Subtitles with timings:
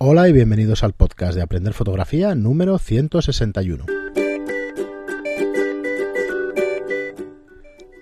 [0.00, 3.84] Hola y bienvenidos al podcast de Aprender Fotografía número 161.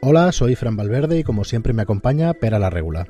[0.02, 3.06] Hola, soy Fran Valverde y como siempre me acompaña Pera la Regula.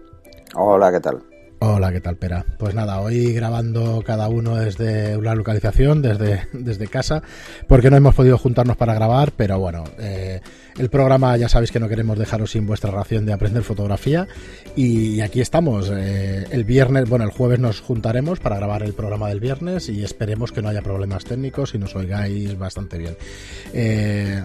[0.54, 1.20] Hola, ¿qué tal?
[1.58, 2.44] Hola, ¿qué tal, Pera?
[2.58, 7.22] Pues nada, hoy grabando cada uno desde una localización, desde, desde casa,
[7.66, 10.40] porque no hemos podido juntarnos para grabar, pero bueno, eh,
[10.76, 14.28] el programa ya sabéis que no queremos dejaros sin vuestra ración de aprender fotografía
[14.74, 15.90] y aquí estamos.
[15.90, 20.04] Eh, el viernes, bueno, el jueves nos juntaremos para grabar el programa del viernes y
[20.04, 23.16] esperemos que no haya problemas técnicos y nos oigáis bastante bien.
[23.72, 24.44] Eh,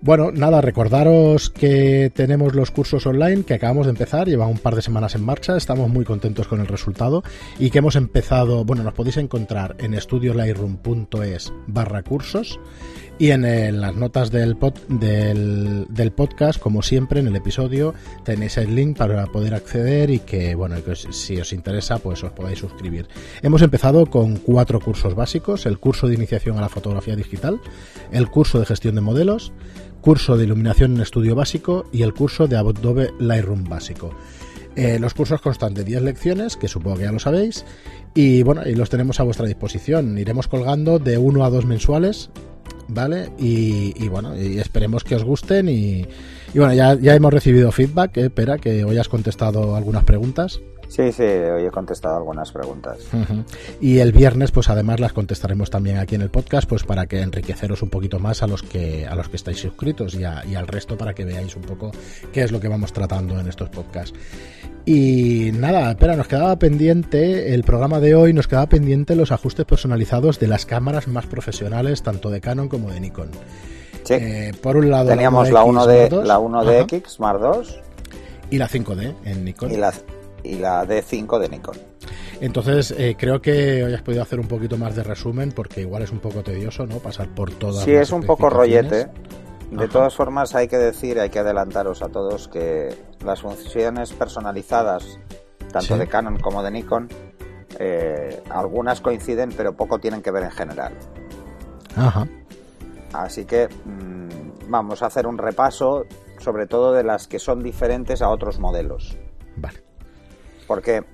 [0.00, 4.74] bueno, nada, recordaros que tenemos los cursos online que acabamos de empezar, llevan un par
[4.76, 7.22] de semanas en marcha, estamos muy contentos con el resultado
[7.58, 12.60] y que hemos empezado, bueno, nos podéis encontrar en estudiolightroom.es barra cursos
[13.18, 14.58] y en, las notas del,
[14.88, 17.94] del, del, podcast, como siempre, en el episodio
[18.24, 22.32] tenéis el link para poder acceder y que, bueno, que si os interesa, pues os
[22.32, 23.08] podáis suscribir.
[23.40, 27.58] Hemos empezado con cuatro cursos básicos, el curso de iniciación a la fotografía digital,
[28.12, 29.52] el curso de gestión de modelos,
[30.02, 34.14] curso de iluminación en estudio básico y el curso de Adobe Lightroom básico.
[34.76, 37.64] Eh, los cursos constan de 10 lecciones, que supongo que ya lo sabéis,
[38.14, 40.18] y bueno, y los tenemos a vuestra disposición.
[40.18, 42.30] Iremos colgando de uno a dos mensuales,
[42.88, 43.30] ¿vale?
[43.38, 46.06] Y, bueno, y esperemos que os gusten y,
[46.54, 50.60] bueno, ya, ya hemos recibido feedback, eh, espera, que hoy has contestado algunas preguntas.
[50.88, 52.98] Sí, sí, hoy he contestado algunas preguntas.
[53.80, 57.20] Y el viernes, pues además las contestaremos también aquí en el podcast, pues para que
[57.20, 60.96] enriqueceros un poquito más a los que a los que estáis suscritos y, al resto
[60.96, 61.90] para que veáis un poco
[62.32, 64.18] qué es lo que vamos tratando en estos podcasts.
[64.84, 69.66] Y nada, espera, nos quedaba pendiente el programa de hoy, nos quedaba pendiente los ajustes
[69.66, 73.30] personalizados de las cámaras más profesionales, tanto de Canon como de Nikon.
[74.04, 74.14] Sí.
[74.14, 77.80] Eh, por un lado, teníamos la 1D, la 1DX Mark II
[78.50, 79.72] y la 5D en Nikon.
[79.72, 79.92] Y la,
[80.46, 81.76] y la D5 de Nikon.
[82.40, 86.02] Entonces, eh, creo que hoy has podido hacer un poquito más de resumen porque igual
[86.02, 86.98] es un poco tedioso, ¿no?
[86.98, 89.08] Pasar por todas Sí, es un poco rollete.
[89.70, 92.94] De todas formas, hay que decir, hay que adelantaros a todos que
[93.24, 95.18] las funciones personalizadas,
[95.72, 97.08] tanto de Canon como de Nikon,
[97.80, 100.92] eh, algunas coinciden, pero poco tienen que ver en general.
[101.96, 102.28] Ajá.
[103.12, 106.04] Así que mm, vamos a hacer un repaso,
[106.38, 109.18] sobre todo de las que son diferentes a otros modelos.
[109.56, 109.85] Vale
[110.66, 111.04] porque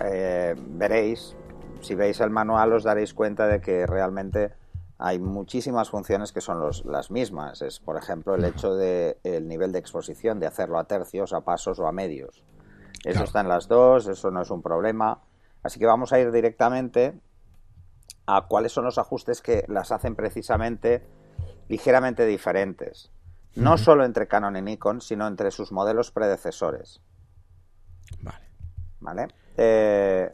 [0.00, 1.36] eh, veréis,
[1.80, 4.52] si veis el manual os daréis cuenta de que realmente
[4.98, 7.60] hay muchísimas funciones que son las mismas.
[7.60, 11.40] Es, por ejemplo, el hecho de el nivel de exposición, de hacerlo a tercios, a
[11.40, 12.44] pasos o a medios.
[13.04, 15.20] Eso está en las dos, eso no es un problema.
[15.64, 17.20] Así que vamos a ir directamente
[18.26, 21.04] a cuáles son los ajustes que las hacen precisamente
[21.68, 23.10] ligeramente diferentes.
[23.56, 27.00] No solo entre Canon y Nikon, sino entre sus modelos predecesores.
[28.20, 28.51] Vale.
[29.02, 29.28] ¿Vale?
[29.56, 30.32] Eh,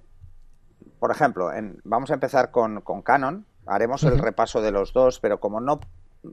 [0.99, 1.51] por ejemplo,
[1.85, 3.47] vamos a empezar con, Canon.
[3.67, 5.81] Haremos el repaso de los dos, pero como no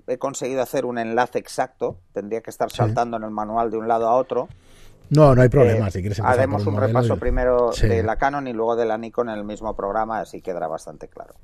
[0.08, 3.88] he conseguido hacer un enlace exacto, tendría que estar saltando en el manual de un
[3.88, 4.48] lado a otro.
[5.10, 5.92] No, no hay problema.
[5.92, 9.38] si quieres haremos un repaso primero de la Canon y luego de la Nikon en
[9.38, 11.36] el mismo programa, así quedará bastante claro.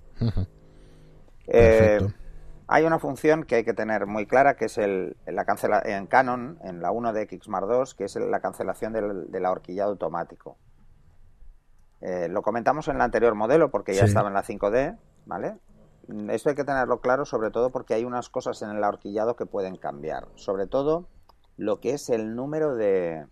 [1.47, 1.99] Eh,
[2.67, 6.07] hay una función que hay que tener muy clara, que es el, la cancela en
[6.07, 9.83] Canon, en la 1 de Xmar 2, que es la cancelación del, de la horquilla
[9.83, 10.57] automático.
[12.01, 15.57] Eh, lo comentamos en el anterior modelo porque ya estaba en la 5D, ¿vale?
[16.29, 19.45] Esto hay que tenerlo claro, sobre todo porque hay unas cosas en el ahorquillado que
[19.45, 20.27] pueden cambiar.
[20.35, 21.07] Sobre todo
[21.57, 23.27] lo que es el número de,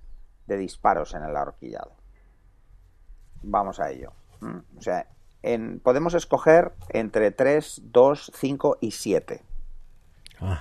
[0.46, 1.94] disparos en el ahorquillado.
[3.42, 4.14] Vamos a ello.
[4.42, 5.08] Mm, o sea,
[5.84, 9.44] podemos escoger entre 3, 2, 5 y 7.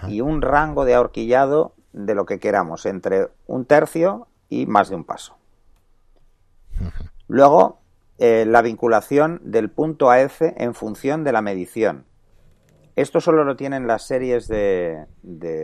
[0.08, 4.96] Y un rango de ahorquillado de lo que queramos, entre un tercio y más de
[4.96, 5.36] un paso.
[7.28, 7.80] Luego
[8.18, 12.04] eh, la vinculación del punto a F en función de la medición.
[12.96, 15.06] Esto solo lo tienen las series de,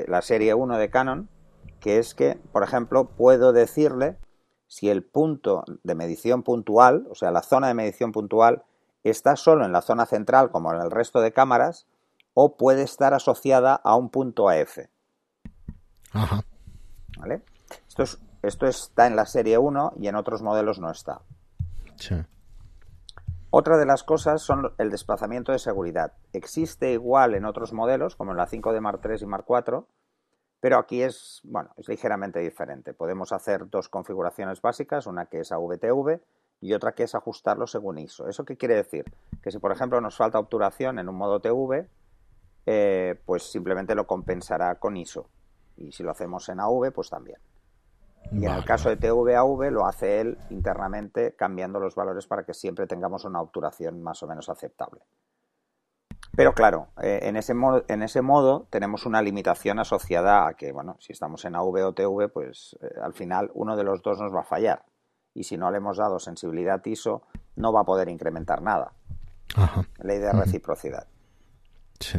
[0.07, 1.29] la serie 1 de Canon,
[1.81, 4.19] que es que, por ejemplo, puedo decirle
[4.69, 8.63] si el punto de medición puntual, o sea, la zona de medición puntual,
[9.03, 11.89] está solo en la zona central como en el resto de cámaras,
[12.35, 14.79] o puede estar asociada a un punto AF.
[16.13, 16.45] Ajá.
[17.19, 17.43] ¿Vale?
[17.89, 18.05] Esto,
[18.43, 21.21] esto está en la serie 1 y en otros modelos no está.
[21.97, 22.15] Sí.
[23.57, 26.15] Otra de las cosas son el desplazamiento de seguridad.
[26.33, 29.85] Existe igual en otros modelos, como en la 5D Mark III y Mark IV,
[30.59, 32.95] pero aquí es, bueno, es ligeramente diferente.
[32.95, 36.21] Podemos hacer dos configuraciones básicas, una que es AVTV
[36.63, 38.27] y otra que es ajustarlo según ISO.
[38.27, 39.05] ¿Eso qué quiere decir?
[39.41, 41.89] Que si, por ejemplo, nos falta obturación en un modo TV,
[42.67, 45.29] eh, pues simplemente lo compensará con ISO.
[45.77, 47.39] Y si lo hacemos en AV, pues también.
[48.33, 52.55] Y en el caso de TVAV lo hace él internamente cambiando los valores para que
[52.55, 55.03] siempre tengamos una obturación más o menos aceptable.
[56.37, 60.73] Pero claro, eh, en, ese modo, en ese modo tenemos una limitación asociada a que,
[60.73, 64.19] bueno, si estamos en AV o TV, pues eh, al final uno de los dos
[64.19, 64.85] nos va a fallar.
[65.33, 67.23] Y si no le hemos dado sensibilidad ISO,
[67.57, 68.93] no va a poder incrementar nada.
[69.99, 71.07] Ley de reciprocidad.
[72.01, 72.19] Sí.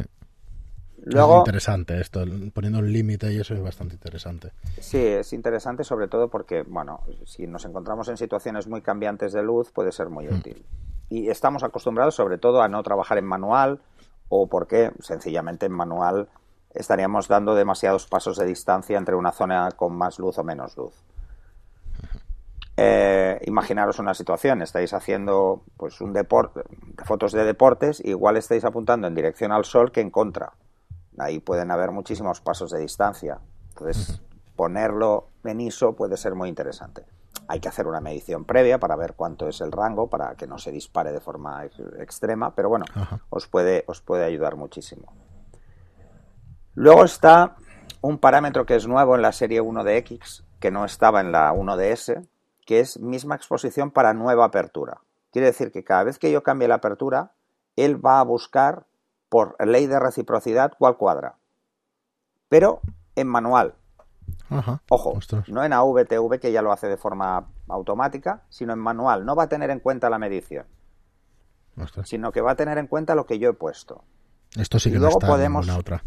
[1.08, 4.50] Luego, es interesante esto, poniendo un límite y eso es bastante interesante.
[4.80, 9.42] Sí, es interesante sobre todo porque, bueno, si nos encontramos en situaciones muy cambiantes de
[9.42, 10.34] luz puede ser muy mm.
[10.34, 10.66] útil.
[11.08, 13.80] Y estamos acostumbrados sobre todo a no trabajar en manual
[14.28, 16.28] o porque sencillamente en manual
[16.74, 20.92] estaríamos dando demasiados pasos de distancia entre una zona con más luz o menos luz.
[22.76, 26.62] Eh, imaginaros una situación, estáis haciendo pues un deporte,
[27.04, 30.52] fotos de deportes, igual estáis apuntando en dirección al sol que en contra.
[31.18, 33.38] Ahí pueden haber muchísimos pasos de distancia.
[33.70, 34.20] Entonces,
[34.54, 37.04] ponerlo en ISO puede ser muy interesante.
[37.48, 40.58] Hay que hacer una medición previa para ver cuánto es el rango, para que no
[40.58, 41.64] se dispare de forma
[41.98, 42.86] extrema, pero bueno,
[43.30, 45.12] os puede, os puede ayudar muchísimo.
[46.74, 47.56] Luego está
[48.00, 51.32] un parámetro que es nuevo en la serie 1 de X, que no estaba en
[51.32, 52.22] la 1 de S,
[52.66, 55.00] que es misma exposición para nueva apertura.
[55.30, 57.32] Quiere decir que cada vez que yo cambie la apertura,
[57.76, 58.86] él va a buscar
[59.28, 61.36] por ley de reciprocidad cuál cuadra.
[62.48, 62.80] Pero
[63.14, 63.74] en manual.
[64.88, 65.18] Ojo,
[65.48, 69.24] no en AVTV que ya lo hace de forma automática, sino en manual.
[69.24, 70.66] No va a tener en cuenta la medición,
[72.04, 74.04] sino que va a tener en cuenta lo que yo he puesto.
[74.56, 76.04] Esto sí que no está en ninguna otra.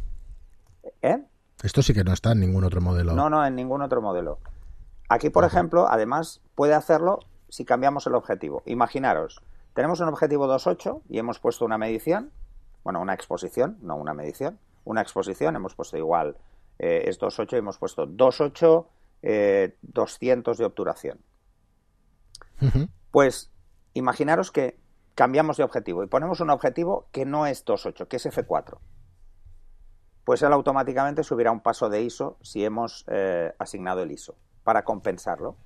[1.01, 1.24] ¿Eh?
[1.62, 3.13] Esto sí que no está en ningún otro modelo.
[3.13, 4.39] No, no, en ningún otro modelo.
[5.10, 7.19] Aquí, por ejemplo, además puede hacerlo
[7.50, 8.63] si cambiamos el objetivo.
[8.66, 9.42] Imaginaros,
[9.74, 12.31] tenemos un objetivo 2.8 y hemos puesto una medición,
[12.84, 16.38] bueno, una exposición, no una medición, una exposición, hemos puesto igual,
[16.80, 21.20] eh, es 2.8 y hemos puesto 2.8, 200 eh, de obturación.
[23.12, 23.52] Pues
[23.94, 24.80] imaginaros que
[25.16, 28.78] cambiamos de objetivo y ponemos un objetivo que no es 2.8, que es F4.
[30.24, 34.84] Pues él automáticamente subirá un paso de ISO si hemos eh, asignado el ISO para
[34.84, 35.58] compensarlo.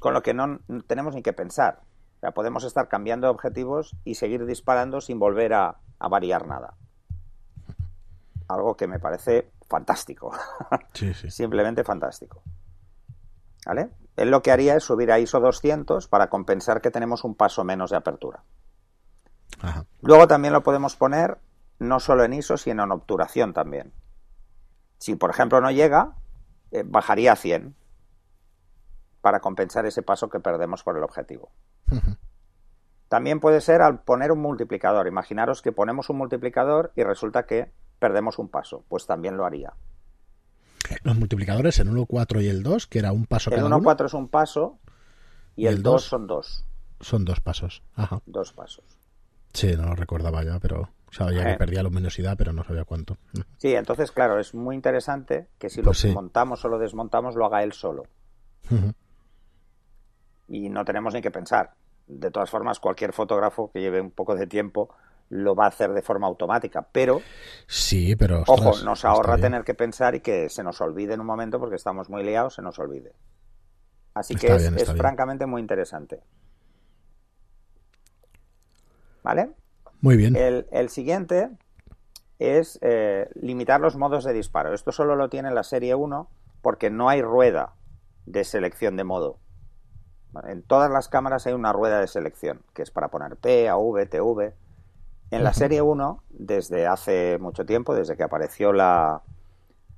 [0.00, 1.82] Con lo que no tenemos ni que pensar.
[2.22, 6.74] O sea, podemos estar cambiando objetivos y seguir disparando sin volver a, variar nada.
[8.46, 10.30] Algo que me parece fantástico.
[11.28, 12.44] Simplemente fantástico.
[13.66, 13.90] ¿Vale?
[14.14, 17.64] Él lo que haría es subir a ISO 200 para compensar que tenemos un paso
[17.64, 18.44] menos de apertura.
[20.00, 21.38] Luego también lo podemos poner
[21.80, 23.92] no solo en ISO, sino en obturación también.
[24.98, 26.12] Si, por ejemplo, no llega,
[26.70, 27.74] eh, bajaría a 100
[29.22, 31.50] para compensar ese paso que perdemos por el objetivo.
[33.08, 35.06] También puede ser al poner un multiplicador.
[35.06, 38.84] Imaginaros que ponemos un multiplicador y resulta que perdemos un paso.
[38.88, 39.72] Pues también lo haría.
[41.04, 43.82] Los multiplicadores, el 1, 4 y el 2, que era un paso el cada 1,
[43.82, 44.78] 4 es un paso
[45.56, 46.66] y, el 2 son dos.
[47.00, 47.82] Son dos pasos.
[47.94, 48.20] Ajá.
[48.26, 48.84] Dos pasos.
[49.54, 51.58] Sí, no lo recordaba ya, pero Sabía que eh.
[51.58, 53.18] perdía luminosidad, pero no sabía cuánto.
[53.58, 57.44] Sí, entonces, claro, es muy interesante que si lo pues montamos o lo desmontamos, lo
[57.44, 58.04] haga él solo.
[60.52, 61.70] Y no tenemos ni que pensar.
[62.06, 64.94] De todas formas, cualquier fotógrafo que lleve un poco de tiempo
[65.30, 67.22] lo va a hacer de forma automática, pero
[67.66, 71.26] sí, pero ojo, nos ahorra tener que pensar y que se nos olvide en un
[71.26, 73.14] momento porque estamos muy liados, se nos olvide.
[74.12, 76.20] Así que es francamente muy interesante.
[79.22, 79.52] ¿Vale?
[80.02, 80.36] Muy bien.
[80.36, 81.48] El, siguiente
[82.38, 84.74] es eh, limitar los modos de disparo.
[84.74, 86.28] Esto solo lo tiene la serie 1
[86.60, 87.72] porque no hay rueda
[88.26, 89.38] de selección de modo.
[90.44, 94.08] En todas las cámaras hay una rueda de selección, que es para poner P, AV,
[94.08, 94.54] TV.
[95.30, 99.22] En la serie 1, desde hace mucho tiempo, desde que apareció la,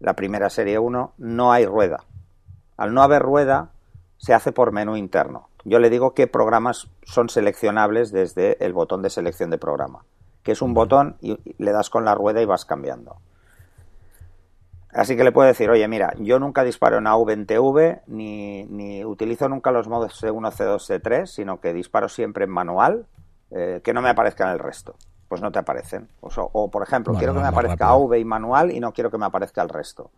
[0.01, 2.05] la primera serie 1, no hay rueda.
[2.77, 3.71] Al no haber rueda,
[4.17, 5.49] se hace por menú interno.
[5.65, 10.05] Yo le digo qué programas son seleccionables desde el botón de selección de programa,
[10.43, 13.17] que es un botón y le das con la rueda y vas cambiando.
[14.95, 18.65] Así que le puedo decir, oye, mira, yo nunca disparo en AV en TV, ni,
[18.67, 23.07] ni utilizo nunca los modos C1, C2, C3, sino que disparo siempre en manual,
[23.51, 24.95] eh, que no me aparezcan el resto.
[25.29, 26.09] Pues no te aparecen.
[26.21, 29.27] O, por ejemplo, quiero que me aparezca AV y manual y no quiero que me
[29.27, 30.13] aparezca el resto.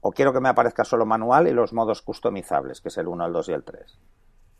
[0.00, 3.26] O quiero que me aparezca solo manual y los modos customizables, que es el 1,
[3.26, 3.98] el 2 y el 3.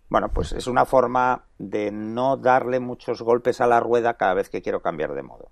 [0.08, 4.50] Bueno, pues es una forma de no darle muchos golpes a la rueda cada vez
[4.50, 5.50] que quiero cambiar de modo.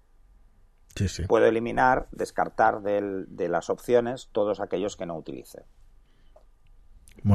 [0.94, 1.24] Sí, sí.
[1.26, 5.64] Puedo eliminar, descartar de las opciones todos aquellos que no utilice.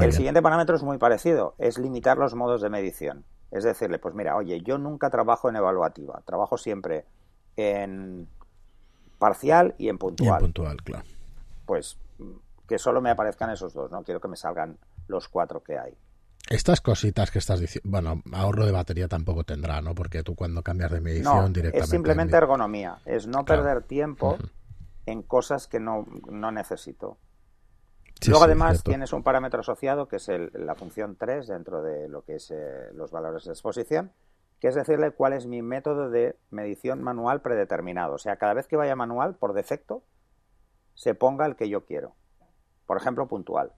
[0.02, 3.26] el siguiente parámetro es muy parecido, es limitar los modos de medición.
[3.52, 7.06] Es decirle, pues mira, oye, yo nunca trabajo en evaluativa, trabajo siempre
[7.56, 8.28] en
[9.18, 10.28] parcial y en puntual.
[10.28, 11.06] Y en puntual, claro.
[11.66, 11.98] Pues
[12.68, 15.98] que solo me aparezcan esos dos, no quiero que me salgan los cuatro que hay.
[16.50, 19.94] Estas cositas que estás diciendo, bueno, ahorro de batería tampoco tendrá, ¿no?
[19.94, 21.80] Porque tú cuando cambias de medición no, directamente...
[21.80, 24.38] Es simplemente ergonomía, es no perder tiempo
[25.06, 27.18] en cosas que no, no necesito.
[28.26, 32.36] Luego además tienes un parámetro asociado que es la función 3 dentro de lo que
[32.36, 34.12] es eh, los valores de exposición,
[34.60, 38.16] que es decirle cuál es mi método de medición manual predeterminado.
[38.16, 40.04] O sea, cada vez que vaya manual, por defecto,
[40.96, 42.16] se ponga el que yo quiero.
[42.86, 43.74] Por ejemplo, puntual.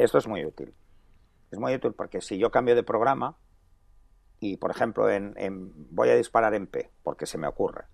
[0.00, 0.72] Esto es muy útil.
[1.50, 3.36] Es muy útil porque si yo cambio de programa
[4.40, 5.34] y, por ejemplo, en,
[5.90, 7.84] voy a disparar en P, porque se me ocurre,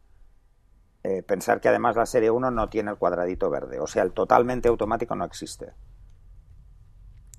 [1.03, 4.13] eh, pensar que además la serie 1 no tiene el cuadradito verde, o sea, el
[4.13, 5.73] totalmente automático no existe.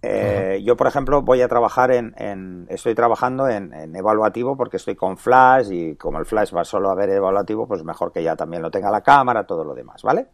[0.01, 4.95] Eh, yo, por ejemplo, voy a trabajar en, estoy trabajando en, en, evaluativo porque estoy
[4.95, 8.35] con Flash y como el Flash va solo a ver evaluativo, pues mejor que ya
[8.35, 10.27] también lo tenga la cámara, todo lo demás, ¿vale?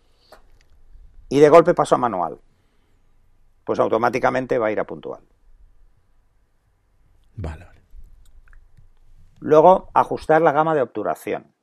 [1.30, 2.40] Y de golpe paso a manual
[3.64, 5.24] pues automáticamente va a ir a puntual.
[7.36, 7.68] Vale,
[9.40, 11.54] Luego, ajustar la gama de obturación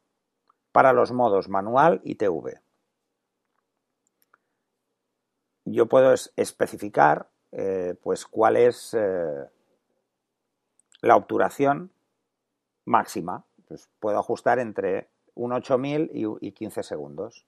[0.70, 2.60] para los modos manual y TV.
[5.64, 9.48] Yo puedo especificar eh, pues cuál es eh,
[11.00, 11.90] la obturación
[12.84, 13.46] máxima.
[13.66, 17.46] Pues puedo ajustar entre un 8000 y, y 15 segundos.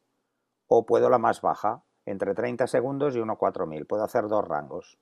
[0.67, 3.87] O puedo la más baja, entre 30 segundos y 1.4000.
[3.87, 4.99] Puedo hacer dos rangos.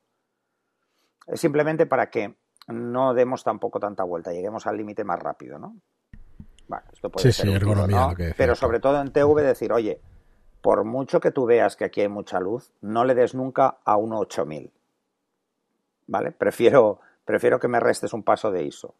[1.26, 2.36] Es simplemente para que
[2.68, 5.76] no demos tampoco tanta vuelta, lleguemos al límite más rápido, ¿no?
[6.68, 10.00] Bueno, esto puede ser ergonomía, Pero sobre todo en TV decir, oye,
[10.60, 13.96] por mucho que tú veas que aquí hay mucha luz, no le des nunca a
[13.96, 14.70] 1.8000.
[16.06, 16.32] ¿Vale?
[16.32, 18.94] Prefiero, prefiero que me restes un paso de ISO.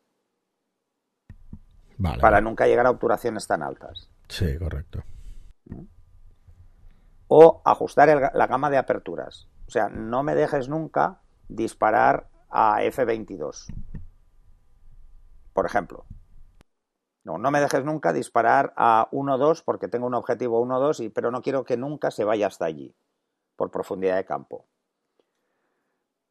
[1.99, 4.11] Vale, para nunca llegar a obturaciones tan altas.
[4.29, 5.03] Sí, correcto.
[7.33, 9.47] O ajustar la gama de aperturas.
[9.69, 13.67] O sea, no me dejes nunca disparar a F22.
[15.53, 16.07] Por ejemplo.
[17.23, 21.41] No, no me dejes nunca disparar a 1-2 porque tengo un objetivo 1-2, pero no
[21.41, 22.97] quiero que nunca se vaya hasta allí,
[23.55, 24.67] por profundidad de campo.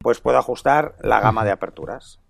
[0.00, 2.20] Pues puedo ajustar la gama de aperturas.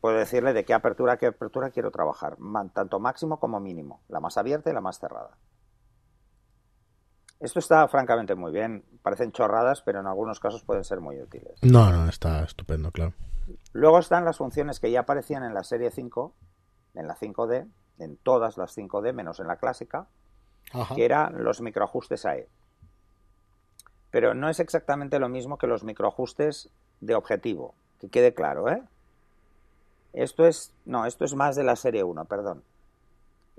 [0.00, 2.38] Puedo decirle de qué apertura a qué apertura quiero trabajar,
[2.72, 5.36] tanto máximo como mínimo, la más abierta y la más cerrada.
[7.40, 8.84] Esto está francamente muy bien.
[9.02, 11.58] Parecen chorradas, pero en algunos casos pueden ser muy útiles.
[11.62, 13.14] No, no, está estupendo, claro.
[13.72, 16.34] Luego están las funciones que ya aparecían en la serie 5,
[16.94, 17.66] en la 5D,
[17.98, 20.06] en todas las 5D, menos en la clásica,
[20.94, 22.46] que eran los microajustes AE.
[24.10, 26.68] Pero no es exactamente lo mismo que los microajustes
[27.00, 28.82] de objetivo, que quede claro, ¿eh?
[30.12, 32.62] Esto es, no, esto es más de la serie 1, perdón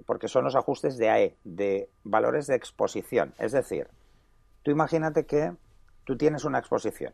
[0.06, 3.34] porque son los ajustes de AE, de valores de exposición.
[3.38, 3.88] Es decir,
[4.64, 5.54] tú imagínate que
[6.04, 7.14] tú tienes una exposición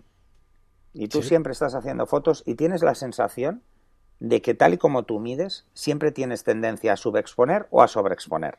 [0.94, 3.62] y tú siempre estás haciendo fotos y tienes la sensación
[4.20, 8.58] de que tal y como tú mides, siempre tienes tendencia a subexponer o a sobreexponer.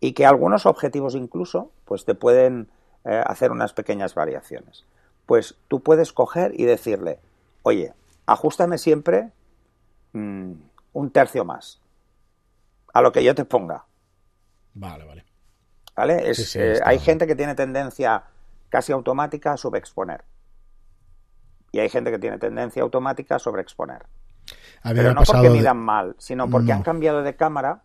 [0.00, 2.68] Y que algunos objetivos incluso, pues te pueden
[3.04, 4.84] eh, hacer unas pequeñas variaciones.
[5.24, 7.18] Pues tú puedes coger y decirle,
[7.62, 7.94] oye,
[8.26, 9.32] ajustame siempre
[10.12, 10.52] mm,
[10.92, 11.80] un tercio más
[12.94, 13.84] a lo que yo te ponga.
[14.72, 15.24] Vale, vale.
[15.94, 16.32] ¿Vale?
[16.54, 18.24] Eh, hay gente que tiene tendencia
[18.68, 20.24] casi automática a subexponer.
[21.72, 24.06] Y hay gente que tiene tendencia automática a sobreexponer.
[24.82, 27.82] Pero no porque midan mal, sino porque han cambiado de cámara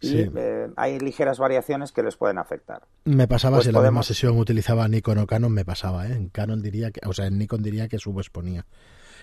[0.00, 2.86] y eh, hay ligeras variaciones que les pueden afectar.
[3.04, 6.12] Me pasaba pues si la misma sesión utilizaba Nikon o Canon, me pasaba, ¿eh?
[6.12, 8.64] En Canon diría que, o sea, en Nikon diría que subexponía.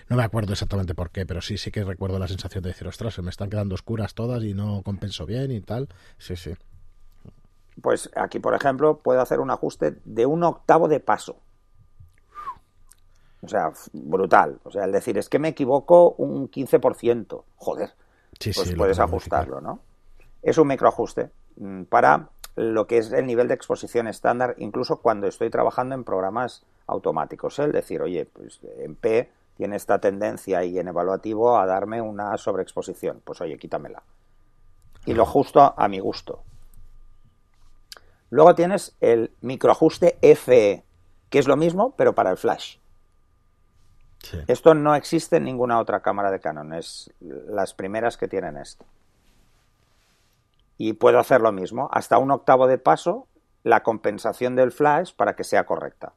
[0.08, 2.86] No me acuerdo exactamente por qué, pero sí, sí que recuerdo la sensación de decir,
[2.86, 5.88] ostras, se me están quedando oscuras todas y no compenso bien y tal.
[6.18, 6.54] Sí, sí.
[7.80, 11.36] Pues aquí, por ejemplo, puedo hacer un ajuste de un octavo de paso.
[13.42, 14.60] O sea, brutal.
[14.64, 17.42] O sea, el decir, es que me equivoco un 15%.
[17.56, 17.90] Joder.
[18.38, 19.80] Sí, pues puedes ajustarlo, ¿no?
[20.42, 25.26] Es un microajuste mm, para lo que es el nivel de exposición estándar, incluso cuando
[25.26, 27.58] estoy trabajando en programas automáticos.
[27.58, 27.64] ¿eh?
[27.64, 32.36] El decir, oye, pues en P tiene esta tendencia y en evaluativo a darme una
[32.36, 33.20] sobreexposición.
[33.24, 34.02] Pues oye, quítamela.
[35.04, 36.42] Y lo justo a mi gusto.
[38.30, 40.84] Luego tienes el microajuste FE,
[41.28, 42.78] que es lo mismo, pero para el flash.
[44.46, 48.86] Esto no existe en ninguna otra cámara de Canon, es las primeras que tienen esto.
[50.78, 53.26] Y puedo hacer lo mismo, hasta un octavo de paso,
[53.64, 56.14] la compensación del flash para que sea correcta.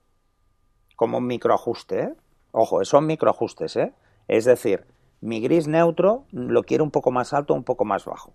[0.95, 2.13] Como un microajuste, ¿eh?
[2.57, 3.93] Ojo, son microajustes, ¿eh?
[4.29, 4.87] Es decir,
[5.19, 8.33] mi gris neutro lo quiero un poco más alto o un poco más bajo.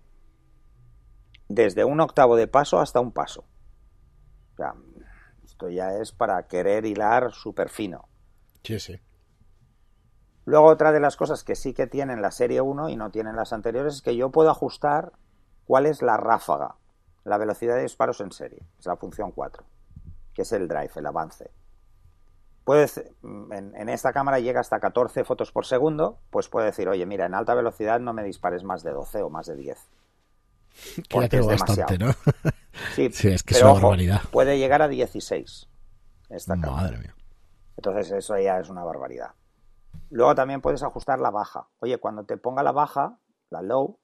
[1.49, 3.45] Desde un octavo de paso hasta un paso.
[4.57, 4.75] sea,
[5.43, 8.09] esto ya es para querer hilar súper fino.
[8.61, 8.99] Sí, sí.
[10.45, 13.35] Luego otra de las cosas que sí que tienen la serie 1 y no tienen
[13.35, 15.13] las anteriores es que yo puedo ajustar
[15.65, 16.75] cuál es la ráfaga,
[17.23, 18.67] la velocidad de disparos en serie.
[18.77, 19.65] Es la función 4,
[20.35, 21.49] que es el drive, el avance.
[22.63, 27.05] Puedes, en, en, esta cámara llega hasta 14 fotos por segundo, pues puede decir, oye,
[27.05, 29.89] mira, en alta velocidad no me dispares más de 12 o más de 10.
[31.09, 32.11] Que ya bastante, ¿no?
[32.95, 34.21] Sí, es que pero, es una barbaridad.
[34.31, 35.67] Puede llegar a 16
[36.29, 36.83] esta cámara.
[36.83, 37.15] Madre mía.
[37.75, 39.31] Entonces eso ya es una barbaridad.
[40.09, 41.67] Luego también puedes ajustar la baja.
[41.79, 43.17] Oye, cuando te ponga la baja,
[43.49, 43.99] la low,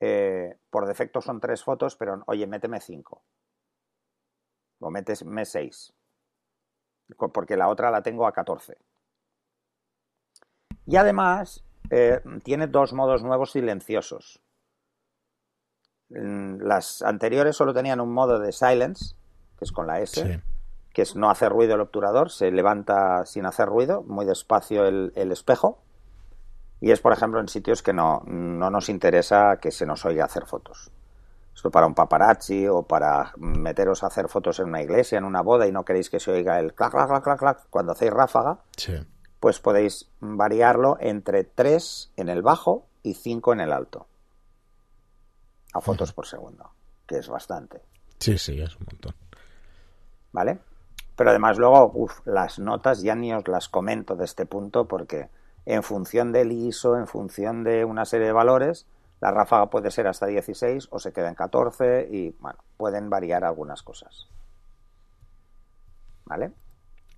[0.00, 3.24] eh, por defecto son tres fotos, pero oye, méteme cinco.
[4.80, 5.94] O méteme seis.
[7.16, 8.76] Porque la otra la tengo a 14.
[10.86, 14.42] Y además eh, tiene dos modos nuevos silenciosos.
[16.10, 19.14] Las anteriores solo tenían un modo de silence,
[19.58, 20.42] que es con la S, Sí.
[20.94, 25.12] que es no hacer ruido el obturador, se levanta sin hacer ruido, muy despacio el,
[25.16, 25.82] el espejo.
[26.80, 30.24] Y es, por ejemplo, en sitios que no, no nos interesa que se nos oiga
[30.24, 30.90] hacer fotos.
[31.58, 35.40] Esto para un paparazzi o para meteros a hacer fotos en una iglesia, en una
[35.42, 38.12] boda y no queréis que se oiga el clac, clac, clac, clac, clac cuando hacéis
[38.12, 38.94] ráfaga, Sí.
[39.40, 44.06] pues podéis variarlo entre 3 en el bajo y 5 en el alto.
[45.74, 46.70] A fotos por segundo,
[47.08, 47.82] que es bastante.
[48.20, 49.16] Sí, sí, es un montón.
[50.30, 50.60] ¿Vale?
[51.16, 51.92] Pero además luego,
[52.24, 55.28] las notas ya ni os las comento de este punto porque
[55.66, 58.86] en función del ISO, en función de una serie de valores,
[59.20, 63.44] la ráfaga puede ser hasta 16 o se queda en 14 y, bueno, pueden variar
[63.44, 64.28] algunas cosas.
[66.24, 66.52] ¿Vale?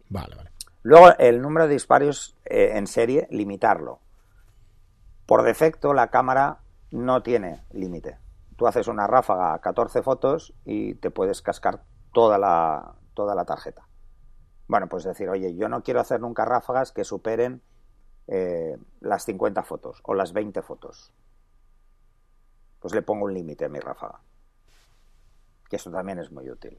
[0.09, 0.50] Vale, vale.
[0.83, 4.00] Luego, el número de disparos eh, en serie, limitarlo.
[5.26, 8.19] Por defecto, la cámara no tiene límite.
[8.57, 13.45] Tú haces una ráfaga a 14 fotos y te puedes cascar toda la, toda la
[13.45, 13.87] tarjeta.
[14.69, 17.62] Bueno, pues decir, oye, yo no quiero hacer nunca ráfagas que superen
[18.28, 21.12] eh, las 50 fotos o las 20 fotos.
[22.80, 24.20] Pues le pongo un límite a mi ráfaga.
[25.69, 26.78] Que eso también es muy útil.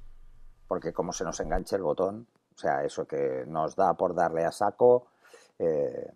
[0.68, 4.44] Porque como se nos enganche el botón, o sea, eso que nos da por darle
[4.44, 5.08] a saco,
[5.60, 6.12] eh,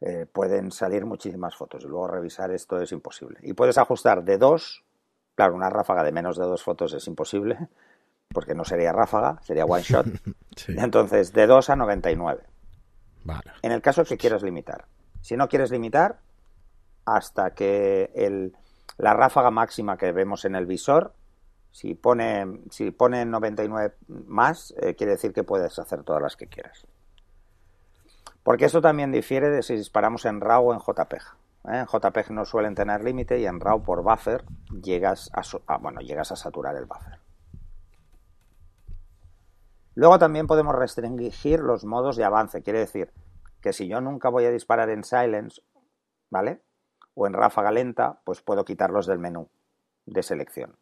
[0.00, 3.38] eh, pueden salir muchísimas fotos y luego revisar esto es imposible.
[3.42, 4.84] Y puedes ajustar de dos,
[5.34, 7.68] claro, una ráfaga de menos de dos fotos es imposible,
[8.32, 10.06] porque no sería ráfaga, sería one shot.
[10.56, 10.74] Sí.
[10.76, 12.42] Entonces, de 2 a 99.
[13.22, 13.52] Vale.
[13.62, 14.86] En el caso que quieras limitar.
[15.20, 16.18] Si no quieres limitar,
[17.16, 18.56] hasta que el,
[18.96, 21.14] la ráfaga máxima que vemos en el visor,
[21.70, 26.46] si pone, si pone 99 más, eh, quiere decir que puedes hacer todas las que
[26.46, 26.86] quieras.
[28.42, 31.22] Porque esto también difiere de si disparamos en RAW o en JPEG.
[31.70, 31.80] ¿eh?
[31.80, 34.44] En JPEG no suelen tener límite y en RAW por buffer
[34.82, 37.20] llegas a, ah, bueno, llegas a saturar el buffer.
[39.94, 42.62] Luego también podemos restringir los modos de avance.
[42.62, 43.12] Quiere decir
[43.60, 45.60] que si yo nunca voy a disparar en silence,
[46.30, 46.62] ¿vale?
[47.20, 49.48] O en ráfaga lenta, pues puedo quitarlos del menú
[50.06, 50.76] de selección.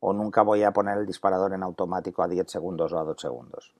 [0.00, 3.20] O nunca voy a poner el disparador en automático a 10 segundos o a 2
[3.20, 3.72] segundos.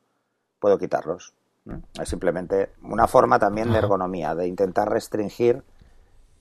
[0.61, 1.35] Puedo quitarlos.
[2.01, 5.65] Es simplemente una forma también de ergonomía, de intentar restringir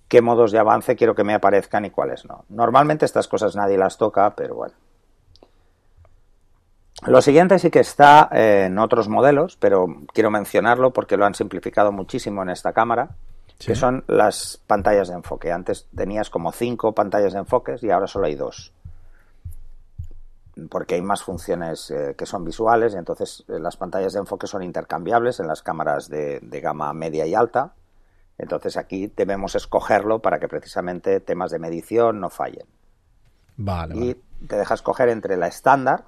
[0.08, 2.46] qué modos de avance quiero que me aparezcan y cuáles no.
[2.50, 4.76] Normalmente estas cosas nadie las toca, pero bueno.
[7.08, 11.34] Lo siguiente sí que está eh, en otros modelos, pero quiero mencionarlo porque lo han
[11.34, 13.16] simplificado muchísimo en esta cámara,
[13.60, 13.68] Sí.
[13.68, 15.52] que son las pantallas de enfoque.
[15.52, 18.74] Antes tenías como cinco pantallas de enfoques y ahora solo hay dos.
[20.70, 24.48] Porque hay más funciones eh, que son visuales y entonces eh, las pantallas de enfoque
[24.48, 27.74] son intercambiables en las cámaras de, de gama media y alta.
[28.38, 32.68] Entonces aquí debemos escogerlo para que precisamente temas de medición no fallen
[33.58, 34.18] Vale, y vale.
[34.48, 36.06] te deja escoger entre la estándar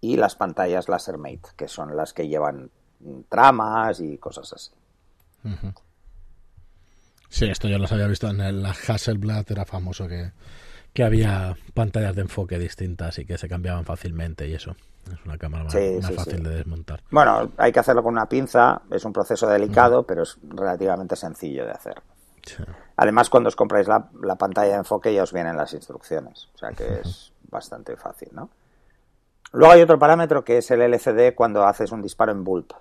[0.00, 4.70] y las pantallas LaserMate, que son las que llevan mm, tramas y cosas así.
[5.44, 5.72] Ujú.
[7.32, 10.32] Sí, esto yo los había visto en el Hasselblad, era famoso que,
[10.92, 14.76] que había pantallas de enfoque distintas y que se cambiaban fácilmente y eso.
[15.10, 16.42] Es una cámara más, Sí, más sí, fácil sí.
[16.42, 17.00] de desmontar.
[17.10, 21.64] Bueno, hay que hacerlo con una pinza, es un proceso delicado, pero es relativamente sencillo
[21.64, 22.02] de hacer.
[22.96, 26.58] Además, cuando os compráis la, la pantalla de enfoque ya os vienen las instrucciones, o
[26.58, 28.50] sea que es bastante fácil, ¿no?
[29.52, 32.74] Luego hay otro parámetro que es el LCD cuando haces un disparo en bulb.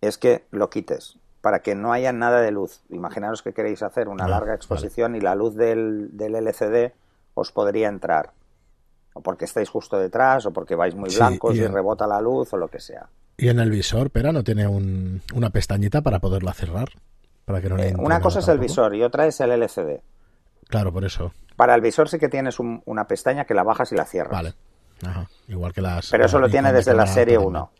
[0.00, 2.80] Es que lo quites para que no haya nada de luz.
[2.88, 6.94] Imaginaros que queréis hacer una Ah, larga exposición y la luz del, del LCD
[7.34, 8.30] os podría entrar.
[9.12, 12.50] O porque estáis justo detrás, o porque vais muy Sí, blancos y rebota la luz,
[12.54, 13.08] o lo que sea.
[13.36, 16.88] Y en el visor, Pera, ¿no tiene un- una pestañita para poderla cerrar?
[17.44, 18.62] Para que no Eh, una cosa es el tampoco?
[18.68, 20.00] visor y otra es el LCD.
[20.68, 21.32] Claro, por eso.
[21.56, 24.32] Para el visor sí que tienes un- una pestaña que la bajas y la cierras.
[24.32, 24.54] Vale.
[25.06, 25.28] Ajá.
[25.48, 26.08] Igual que las.
[26.10, 27.70] Pero eso lo tiene desde la serie alta 1.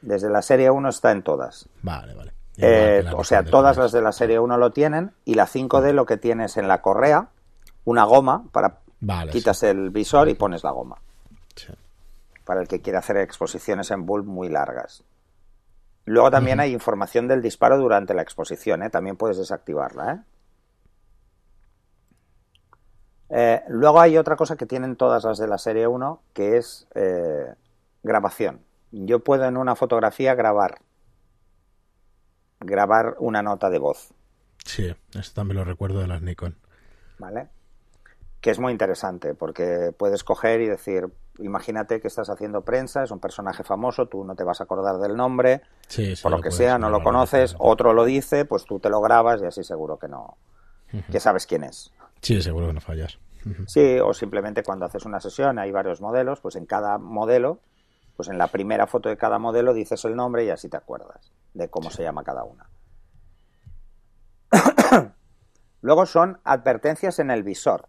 [0.00, 1.68] Desde la serie 1 está en todas.
[1.82, 2.32] Vale, vale.
[2.60, 5.92] Eh, la o sea, todas las de la serie 1 lo tienen y la 5D
[5.92, 7.28] lo que tienes en la correa,
[7.84, 9.32] una goma para Vale.
[9.32, 10.96] quitas el visor y pones la goma.
[11.56, 11.72] sí.
[12.44, 15.04] Para el que quiera hacer exposiciones en bulb muy largas.
[16.04, 18.90] Luego también hay información del disparo durante la exposición, ¿eh?
[18.90, 20.12] también puedes desactivarla.
[20.12, 20.18] ¿eh?
[23.30, 26.88] Eh, luego hay otra cosa que tienen todas las de la serie 1, que es
[26.94, 27.54] eh,
[28.02, 28.60] grabación.
[28.90, 30.80] Yo puedo en una fotografía grabar,
[32.60, 34.12] grabar una nota de voz.
[34.64, 36.56] Sí, esto también lo recuerdo de las Nikon.
[37.18, 37.48] ¿vale?
[38.40, 43.10] Que es muy interesante porque puedes coger y decir, imagínate que estás haciendo prensa, es
[43.10, 46.22] un personaje famoso, tú no te vas a acordar del nombre, Sí, sí.
[46.22, 49.42] por lo, que sea, no lo conoces, otro lo dice, pues tú te lo grabas
[49.42, 50.36] y así seguro que no,
[51.10, 51.92] que sabes quién es.
[52.22, 53.18] Sí, seguro que no fallas.
[53.66, 57.60] Sí, o simplemente cuando haces una sesión hay varios modelos, pues en cada modelo,
[58.20, 61.32] pues en la primera foto de cada modelo dices el nombre y así te acuerdas
[61.54, 62.68] de cómo se llama cada una.
[65.80, 67.88] Luego son advertencias en el visor.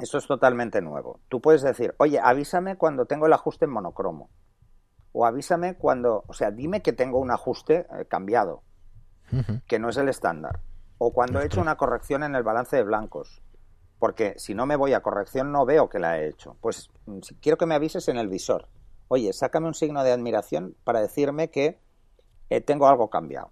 [0.00, 1.20] Esto es totalmente nuevo.
[1.28, 4.28] Tú puedes decir, oye, avísame cuando tengo el ajuste en monocromo.
[5.12, 8.64] O avísame cuando, o sea, dime que tengo un ajuste eh, cambiado,
[9.68, 10.58] que no es el estándar.
[10.98, 13.40] O cuando he hecho una corrección en el balance de blancos.
[14.00, 16.56] Porque si no me voy a corrección no veo que la he hecho.
[16.60, 18.66] Pues mm, quiero que me avises en el visor.
[19.08, 21.78] Oye, sácame un signo de admiración para decirme que
[22.50, 23.50] eh, tengo algo cambiado.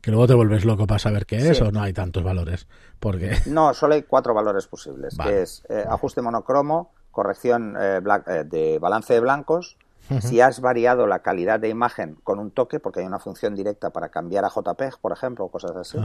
[0.00, 1.62] Que luego te vuelves loco para saber qué es Sí.
[1.62, 2.66] o no hay tantos valores.
[2.98, 3.36] Porque.
[3.46, 5.30] No, solo hay cuatro valores posibles, Vale.
[5.30, 8.00] que es eh, ajuste monocromo, corrección eh,
[8.44, 9.76] de balance de blancos,
[10.20, 13.90] si has variado la calidad de imagen con un toque, porque hay una función directa
[13.90, 15.96] para cambiar a JPEG, por ejemplo, o cosas así,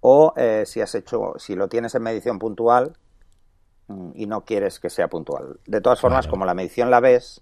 [0.00, 0.34] o
[0.66, 2.98] si has hecho, si lo tienes en medición puntual
[3.86, 5.58] mm, y no quieres que sea puntual.
[5.64, 7.40] De todas formas, como la medición la ves,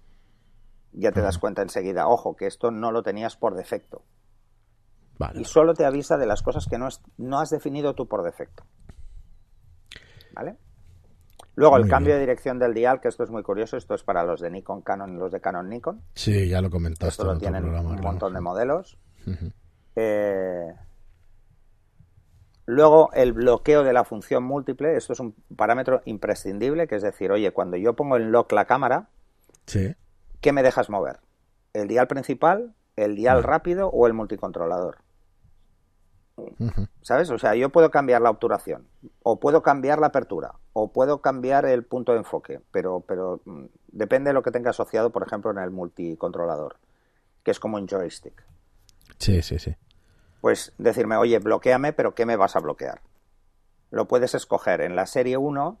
[0.93, 4.03] ya te das cuenta enseguida, ojo, que esto no lo tenías por defecto.
[5.19, 5.41] Vale.
[5.41, 8.23] Y solo te avisa de las cosas que no, es- no has definido tú por
[8.23, 8.63] defecto.
[10.33, 10.57] ¿Vale?
[11.55, 12.17] Luego, el cambio bien.
[12.17, 14.81] de dirección del dial, que esto es muy curioso, esto es para los de Nikon
[14.81, 16.01] Canon y los de Canon Nikon.
[16.15, 17.89] Sí, ya lo comentaste Esto en lo tienen programa.
[17.89, 18.07] un claro.
[18.11, 18.97] montón de modelos.
[19.95, 20.73] Eh,
[22.65, 27.29] Luego, el bloqueo de la función múltiple, esto es un parámetro imprescindible, que es decir,
[27.31, 29.09] oye, cuando yo pongo en lock la cámara,
[29.65, 29.93] Sí.
[30.43, 31.19] ¿Qué me dejas mover?
[31.73, 34.97] ¿El dial principal, el dial rápido o el multicontrolador?
[37.01, 37.29] ¿Sabes?
[37.29, 38.87] O sea, yo puedo cambiar la obturación,
[39.23, 43.65] o puedo cambiar la apertura, o puedo cambiar el punto de enfoque, pero, pero mm,
[43.89, 46.77] depende de lo que tenga asociado, por ejemplo, en el multicontrolador,
[47.43, 48.43] que es como un joystick.
[49.19, 49.75] Sí, sí, sí.
[50.41, 53.01] Pues decirme, oye, bloqueame, pero ¿qué me vas a bloquear?
[53.91, 55.77] Lo puedes escoger en la serie 1,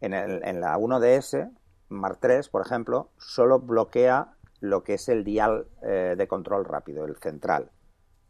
[0.00, 1.48] en, el- en la 1DS,
[1.88, 7.04] Mark III, por ejemplo, solo bloquea lo que es el dial eh, de control rápido,
[7.04, 7.70] el central,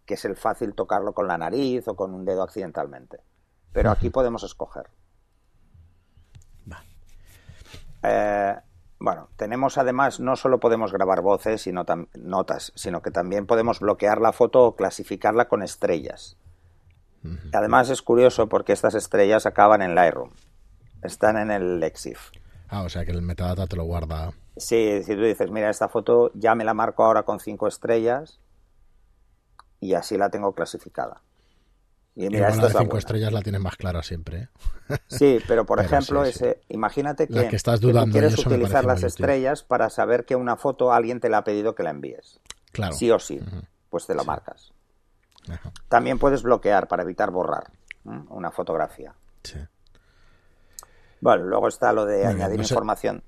[0.06, 3.20] que es el fácil tocarlo con la nariz o con un dedo accidentalmente.
[3.72, 4.88] Pero aquí podemos escoger.
[6.64, 6.86] Vale.
[8.02, 8.56] Eh,
[9.00, 14.20] bueno, tenemos además, no solo podemos grabar voces, sino notas, sino que también podemos bloquear
[14.20, 16.36] la foto o clasificarla con estrellas.
[17.52, 20.30] Además es curioso porque estas estrellas acaban en Lightroom.
[21.02, 22.30] Están en el Lexif.
[22.68, 24.32] Ah, o sea que el metadata te lo guarda.
[24.56, 28.40] Sí, si tú dices, mira, esta foto ya me la marco ahora con cinco estrellas
[29.80, 31.22] y así la tengo clasificada.
[32.14, 32.98] Y Y mira, bueno, esta la es de la cinco buena.
[32.98, 34.48] estrellas la tienes más clara siempre.
[34.88, 34.98] ¿eh?
[35.06, 36.44] Sí, pero por Pero ejemplo, sí, sí.
[36.44, 39.06] ese, imagínate que, que estás tú dudando, y quieres eso me utilizar las útil.
[39.06, 42.40] estrellas para saber que una foto alguien te la ha pedido que la envíes.
[42.72, 42.92] Claro.
[42.92, 43.40] Sí o sí,
[43.90, 44.72] pues te lo marcas.
[45.48, 45.72] Ajá.
[45.88, 47.70] También puedes bloquear para evitar borrar
[48.04, 49.14] una fotografía.
[49.44, 49.58] Sí.
[51.20, 53.22] Bueno, luego está lo de añadir no sé- información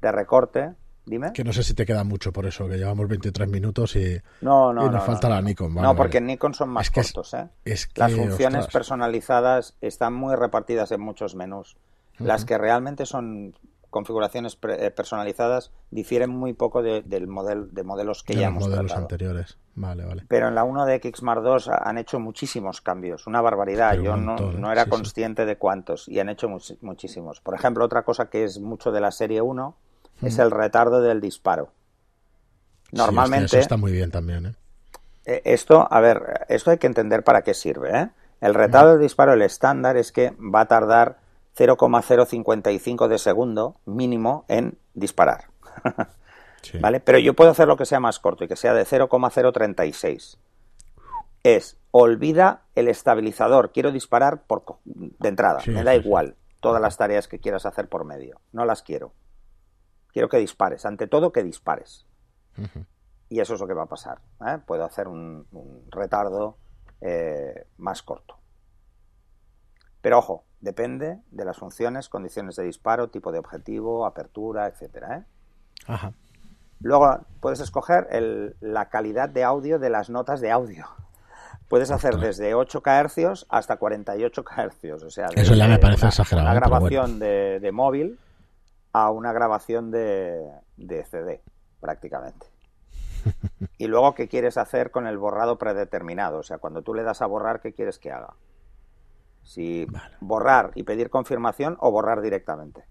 [0.00, 0.74] de recorte.
[1.08, 1.32] Dime.
[1.32, 4.72] Que no sé si te queda mucho por eso, que llevamos 23 minutos y, No,
[4.72, 5.46] no, y nos no, falta no, la no.
[5.48, 5.72] Nikon.
[5.72, 6.18] no, vale, porque vale.
[6.18, 7.48] en Nikon son más Es que cortos, ¿eh?
[7.64, 11.76] Es que, Las funciones ostras, personalizadas están muy repartidas en muchos menús.
[12.18, 13.54] Las que realmente son
[13.96, 18.46] configuraciones pre- eh, personalizadas difieren muy poco de, del model, de modelos que de ya
[18.48, 19.04] los hemos modelos tratado.
[19.06, 19.56] anteriores.
[19.74, 20.24] Vale, vale.
[20.28, 23.92] Pero en la 1 de Xmar 2 han hecho muchísimos cambios, una barbaridad.
[23.92, 24.58] Pero Yo no, montón, ¿eh?
[24.60, 24.90] no era Sí, sí.
[24.90, 27.40] consciente de cuántos y han hecho much- muchísimos.
[27.40, 29.74] Por ejemplo, otra cosa que es mucho de la serie 1
[30.20, 31.66] es el retardo del disparo.
[31.66, 31.70] Sí,
[32.92, 34.54] hostia, Normalmente, eso está muy bien también, ¿eh?
[35.24, 37.98] eh, esto, a ver, esto hay que entender para qué sirve.
[37.98, 38.08] ¿eh?
[38.42, 41.18] El retardo del disparo, el estándar, es que va a tardar
[41.56, 45.46] 0,055 de segundo mínimo en disparar.
[46.62, 46.78] Sí.
[46.80, 47.00] ¿Vale?
[47.00, 50.38] Pero yo puedo hacer lo que sea más corto y que sea de 0,036.
[51.42, 56.82] Es, olvida el estabilizador, quiero disparar por, de entrada, Sí, me da sí, igual todas
[56.82, 59.12] las tareas que quieras hacer por medio, no las quiero.
[60.12, 62.06] quiero que dispares, ante todo que dispares.
[63.28, 64.20] Y eso es lo que va a pasar.
[64.46, 64.58] ¿eh?
[64.66, 65.46] Puedo hacer un,
[65.90, 66.56] retardo
[67.00, 68.36] eh, más corto.
[70.06, 75.16] Pero ojo, depende de las funciones, condiciones de disparo, tipo de objetivo, apertura, etcétera.
[75.16, 75.24] ¿eh?
[75.88, 76.12] Ajá.
[76.78, 78.06] Luego puedes escoger
[78.60, 80.86] la calidad de audio de las notas de audio.
[81.68, 85.02] Puedes hacer desde 8 kHz hasta 48 kHz.
[85.02, 86.46] O sea, Eso ya me parece exagerado.
[86.46, 88.20] Una grabación de, móvil
[88.92, 91.42] a una grabación de, de CD,
[91.80, 92.46] prácticamente.
[93.76, 96.38] y luego, ¿qué quieres hacer con el borrado predeterminado?
[96.38, 98.34] O sea, cuando tú le das a borrar, ¿qué quieres que haga?
[99.46, 99.86] Si
[100.20, 102.84] borrar y pedir confirmación o borrar directamente.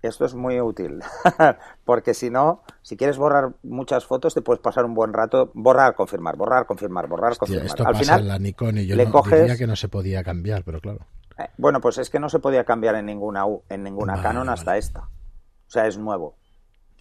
[0.00, 1.00] Esto es muy útil,
[1.84, 5.94] porque si no, si quieres borrar muchas fotos, te puedes pasar un buen rato, borrar,
[5.94, 7.66] confirmar, borrar, confirmar, borrar, confirmar.
[7.66, 9.56] esto Al final, en la Nikon y yo le no, coges...
[9.56, 11.06] que no se podía cambiar, pero claro.
[11.38, 14.76] Eh, bueno, pues es que no se podía cambiar en ninguna en ninguna Canon hasta
[14.76, 15.02] esta.
[15.02, 16.36] O sea, es nuevo.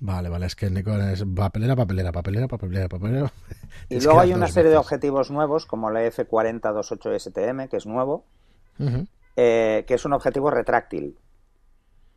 [0.01, 3.31] Vale, vale, es que Nikon es papelera, papelera, papelera, papelera, papelera.
[3.89, 8.25] Y luego hay una serie de objetivos nuevos, como la F4028 STM, que es nuevo,
[9.35, 11.17] eh, que es un objetivo retráctil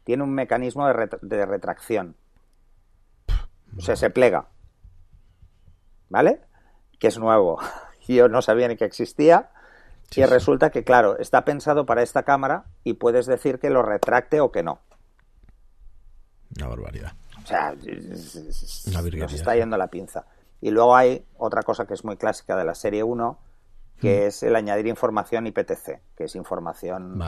[0.04, 2.16] tiene un mecanismo de, retracción.
[3.76, 4.48] O sea, se plega.
[6.08, 6.42] ¿Vale?
[7.00, 7.58] Que es nuevo.
[8.06, 9.50] Yo no sabía ni que existía.
[10.14, 14.40] y resulta que, claro, está pensado para esta cámara y puedes decir que lo retracte
[14.40, 14.80] o que no.
[16.56, 17.14] Una barbaridad.
[17.44, 20.24] O sea, nos está yendo la pinza.
[20.60, 23.38] Y luego hay otra cosa que es muy clásica de la serie 1,
[24.00, 27.20] que es el añadir información IPTC, que es información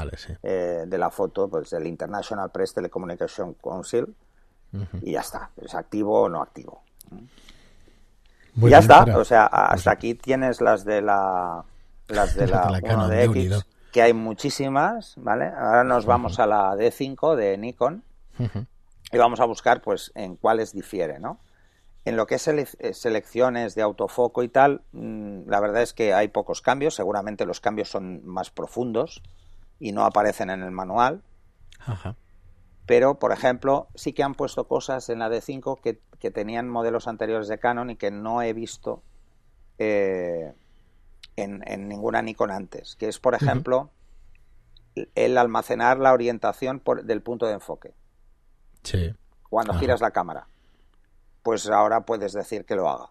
[0.42, 4.14] eh, de la foto pues del International Press Telecommunication Council
[5.00, 6.82] y ya está, es activo o no activo.
[8.56, 11.64] y ya está, o sea, hasta pues aquí tienes las de la
[12.08, 15.46] las de la, 1 de X, que hay muchísimas, ¿vale?
[15.46, 18.02] Ahora nos vamos a la D5 de Nikon
[19.12, 21.40] y vamos a buscar pues en cuáles difiere, ¿no?
[22.04, 26.14] En lo que es eh, selecciones de autofoco y tal, mm, la verdad es que
[26.14, 26.94] hay pocos cambios.
[26.94, 29.22] Seguramente los cambios son más profundos
[29.80, 31.22] y no aparecen en el manual.
[32.86, 37.46] Pero, por ejemplo, sí que han puesto cosas en la D5 que, tenían modelos anteriores
[37.46, 39.02] de Canon y que no he visto
[39.78, 40.54] eh,
[41.36, 42.96] en, ninguna Nikon antes.
[42.96, 43.90] Que es, por ejemplo,
[45.14, 47.94] el almacenar la orientación del punto de enfoque.
[48.86, 49.14] Sí.
[49.48, 50.46] Cuando giras la cámara
[51.46, 53.04] pues ahora puedes decir que lo haga.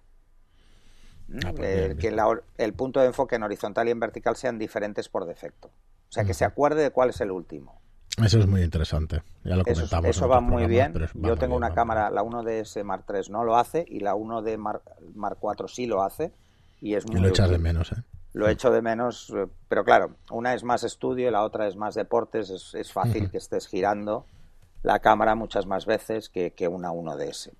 [1.45, 2.13] Ah, pues eh, que
[2.57, 5.69] el punto de enfoque en horizontal y en vertical sean diferentes por defecto.
[5.69, 7.79] O sea, que se acuerde de cuál es el último.
[8.21, 9.23] Eso es muy interesante.
[9.45, 10.09] Ya lo comentamos.
[10.09, 10.93] Eso, va muy bien.
[11.13, 14.81] Yo tengo una cámara, la 1DS Mark III no lo hace y la 1D Mark,
[15.13, 16.33] Mark IV sí lo hace.
[16.81, 17.21] Y es muy.
[17.21, 18.03] lo echas de menos, ¿eh?
[18.33, 21.77] Lo echo de menos, eh, pero claro, una es más estudio y la otra es
[21.77, 22.49] más deportes.
[22.49, 24.25] Es, fácil que estés girando
[24.85, 27.51] la cámara muchas más veces que, que una 1DS.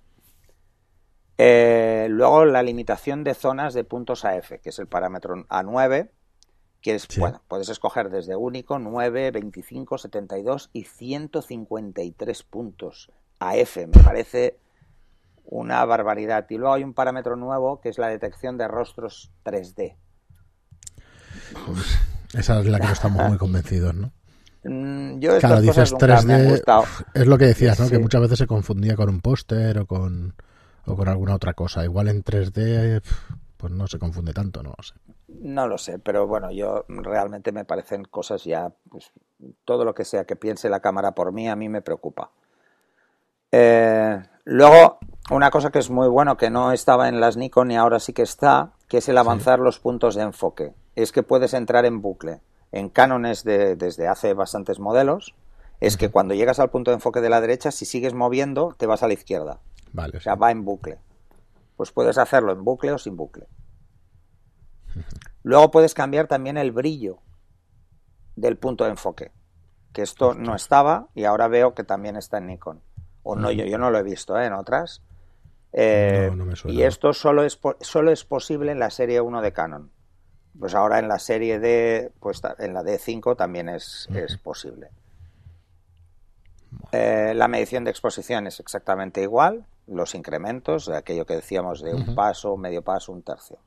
[1.38, 6.10] Eh, luego la limitación de zonas de puntos AF, que es el parámetro A9,
[6.80, 13.10] que es, bueno, puedes escoger desde único, 9, 25, 72 y 153 puntos
[13.40, 13.76] AF.
[13.76, 14.58] Me parece
[15.44, 16.46] una barbaridad.
[16.48, 19.96] Y luego hay un parámetro nuevo que es la detección de rostros 3D.
[22.34, 24.12] esa es la que no estamos muy convencidos, ¿no?
[24.68, 26.62] Mm, yo claro, dices 3D,
[27.14, 27.88] es lo que decías, ¿no?
[27.88, 30.34] Que muchas veces se confundía con un póster o con
[30.86, 31.84] o con alguna otra cosa.
[31.84, 33.02] Igual en 3D,
[33.56, 34.94] pues no se confunde tanto, no lo sé.
[35.28, 39.12] No lo sé, pero bueno, yo realmente me parecen cosas ya, pues
[39.64, 42.30] todo lo que sea que piense la cámara por mí, a mí me preocupa.
[43.52, 44.98] Eh, luego,
[45.30, 48.12] una cosa que es muy bueno, que no estaba en las Nikon y ahora sí
[48.12, 50.74] que está, que es el avanzar los puntos de enfoque.
[50.94, 52.40] Es que puedes entrar en bucle.
[52.72, 55.34] En cánones de, desde hace bastantes modelos,
[55.80, 58.86] es que cuando llegas al punto de enfoque de la derecha, si sigues moviendo, te
[58.86, 59.60] vas a la izquierda.
[59.92, 60.98] Vale, o sea, va en bucle.
[61.76, 63.46] Pues puedes hacerlo en bucle o sin bucle.
[65.42, 67.18] Luego puedes cambiar también el brillo
[68.34, 69.32] del punto de enfoque.
[69.92, 72.82] Que esto no estaba y ahora veo que también está en Nikon.
[73.22, 74.46] O no, yo, yo no lo he visto ¿eh?
[74.46, 75.02] en otras.
[75.72, 76.30] Eh,
[76.66, 79.90] y esto solo es, solo es posible en la serie 1 de Canon.
[80.58, 84.90] Pues ahora en la serie D, pues en la D5 también es, es posible.
[86.92, 92.14] Eh, la medición de exposición es exactamente igual los incrementos, aquello que decíamos de un
[92.14, 93.58] paso, medio paso, un tercio.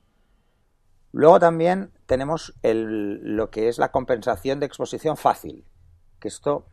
[1.12, 5.64] Luego también tenemos el, lo que es la compensación de exposición fácil,
[6.20, 6.66] que esto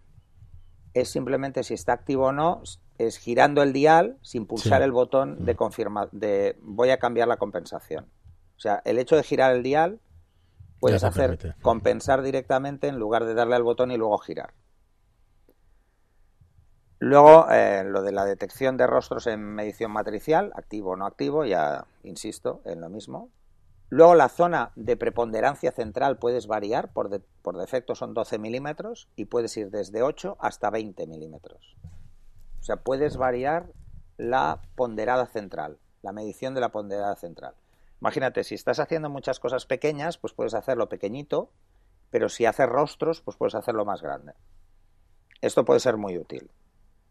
[0.94, 2.62] es simplemente si está activo o no,
[2.98, 7.38] es girando el dial sin pulsar el botón de confirmar, de voy a cambiar la
[7.38, 8.06] compensación.
[8.58, 10.00] O sea, el hecho de girar el dial
[10.80, 14.54] puedes hacer compensar directamente en lugar de darle al botón y luego girar.
[17.00, 21.46] Luego, eh, lo de la detección de rostros en medición matricial, activo o no activo,
[21.46, 23.30] ya insisto en lo mismo.
[23.90, 29.26] Luego, la zona de preponderancia central puedes variar, por, por defecto son 12 milímetros y
[29.26, 31.78] puedes ir desde 8 hasta 20 milímetros.
[32.60, 33.72] O sea, puedes variar
[34.18, 37.54] la ponderada central, la medición de la ponderada central.
[38.02, 41.52] Imagínate, si estás haciendo muchas cosas pequeñas, pues puedes hacerlo pequeñito,
[42.10, 44.34] pero si haces rostros, pues puedes hacerlo más grande.
[45.42, 46.50] Esto puede ser muy útil.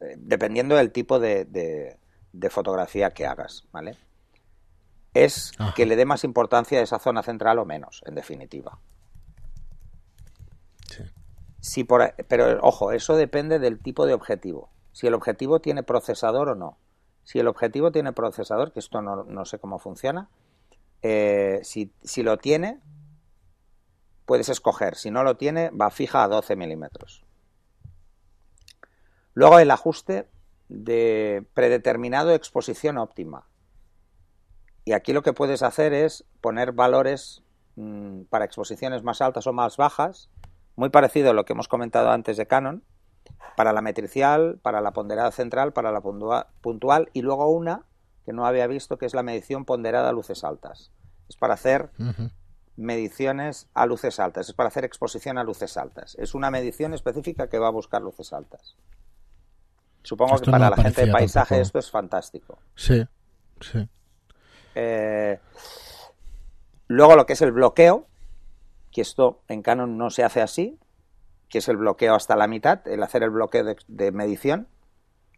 [0.01, 1.99] Eh, dependiendo del tipo de,
[2.51, 3.97] fotografía que hagas, ¿vale?
[5.15, 8.79] Es que le dé más importancia a esa zona central o menos, en definitiva.
[11.61, 11.85] Sí.
[11.85, 14.71] por, pero ojo, eso depende del tipo de objetivo.
[14.93, 16.79] Si el objetivo tiene procesador o no.
[17.25, 20.29] Si el objetivo tiene procesador, que esto no, sé cómo funciona,
[21.09, 22.81] eh, si, lo tiene,
[24.25, 24.97] puedes escoger.
[24.97, 27.25] Si no lo tiene, va fija a 12 milímetros.
[29.33, 30.29] Luego el ajuste
[30.69, 33.47] de predeterminado exposición óptima.
[34.85, 37.45] Y aquí lo que puedes hacer es poner valores
[37.77, 40.29] mm, para exposiciones más altas o más bajas,
[40.75, 42.83] muy parecido a lo que hemos comentado antes de Canon,
[43.57, 47.85] para la metricial, para la ponderada central, para la puntual y luego una
[48.27, 50.91] que no había visto que es la medición ponderada a luces altas.
[51.29, 51.91] Es para hacer
[52.77, 56.17] mediciones a luces altas, es para hacer exposición a luces altas.
[56.19, 58.75] Es una medición específica que va a buscar luces altas.
[60.03, 62.59] Supongo que para la gente de paisaje esto es fantástico.
[62.75, 63.07] Sí,
[63.61, 63.89] sí.
[64.75, 65.39] Eh,
[66.89, 68.09] luego lo que es el bloqueo,
[68.91, 70.81] que esto en Canon no se hace así,
[71.49, 74.67] que es el bloqueo hasta la mitad, el hacer el bloqueo de, medición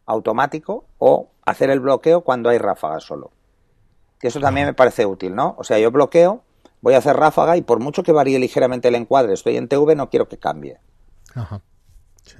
[0.08, 3.30] automático o hacer el bloqueo cuando hay ráfaga solo.
[4.18, 5.54] Que eso también me parece útil, ¿no?
[5.58, 6.42] O sea, yo bloqueo,
[6.80, 9.94] voy a hacer ráfaga y por mucho que varíe ligeramente el encuadre, estoy en TV,
[9.94, 10.78] no quiero que cambie.
[11.34, 11.60] Ajá.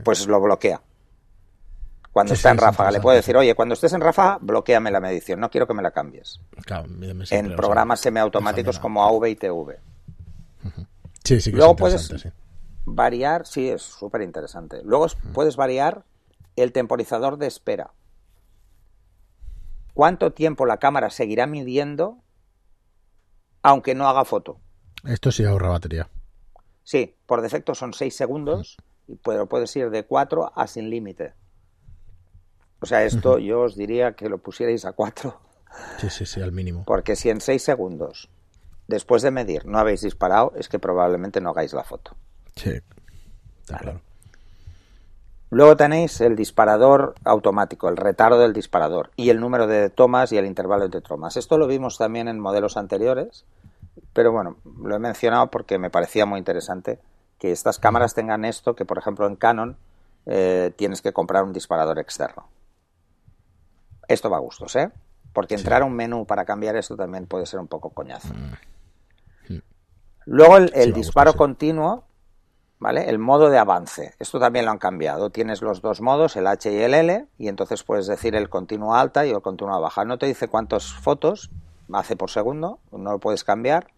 [0.03, 0.83] Pues lo bloquea
[2.19, 2.91] cuando está en ráfaga.
[2.91, 5.83] Le puedo decir, oye, cuando estés en ráfaga, bloqueame la medición, no quiero que me
[5.83, 6.41] la cambies.
[7.31, 9.79] en programas semiautomáticos como AV y TV.
[11.23, 12.11] Sí, sí Luego puedes
[12.85, 14.81] variar, sí, es súper interesante.
[14.83, 16.03] Luego puedes variar
[16.61, 17.93] el temporizador de espera.
[19.95, 22.19] ¿Cuánto tiempo la cámara seguirá midiendo
[23.63, 24.61] aunque no haga foto?
[25.05, 26.09] Esto sí ahorra batería.
[26.85, 31.35] Sí, por defecto son 6 segundos, y puedes ir de 4 a sin límite.
[32.81, 35.41] O sea, esto yo os diría que lo pusierais a 4.
[35.99, 36.85] Sí, sí, sí, al mínimo.
[36.87, 38.31] Porque si en 6 segundos,
[38.87, 42.17] después de medir, no habéis disparado, es que probablemente no hagáis la foto.
[42.57, 42.81] Sí,
[43.61, 44.01] está claro.
[45.51, 50.37] Luego tenéis el disparador automático, el retardo del disparador y el número de tomas y
[50.37, 51.37] el intervalo entre tomas.
[51.37, 53.47] Esto lo vimos también en modelos anteriores,
[54.13, 56.99] pero bueno, lo he mencionado porque me parecía muy interesante
[57.39, 59.77] que estas cámaras tengan esto, que por ejemplo en Canon
[60.27, 62.49] eh, tienes que comprar un disparador externo.
[64.09, 64.91] Esto va a gustos, ¿eh?
[65.33, 68.35] Porque entrar a un menú para cambiar esto también puede ser un poco coñazo.
[68.35, 69.55] Mm.
[69.55, 69.63] Mm.
[70.27, 72.05] Luego el, disparo continuo,
[72.79, 73.09] ¿vale?
[73.09, 74.15] El modo de avance.
[74.19, 75.31] Esto también lo han cambiado.
[75.31, 78.95] Tienes los dos modos, el H y el L, y entonces puedes decir el continuo
[78.95, 80.05] alta y el continuo baja.
[80.05, 81.51] No te dice cuántas fotos
[81.93, 83.89] hace por segundo, no lo puedes cambiar,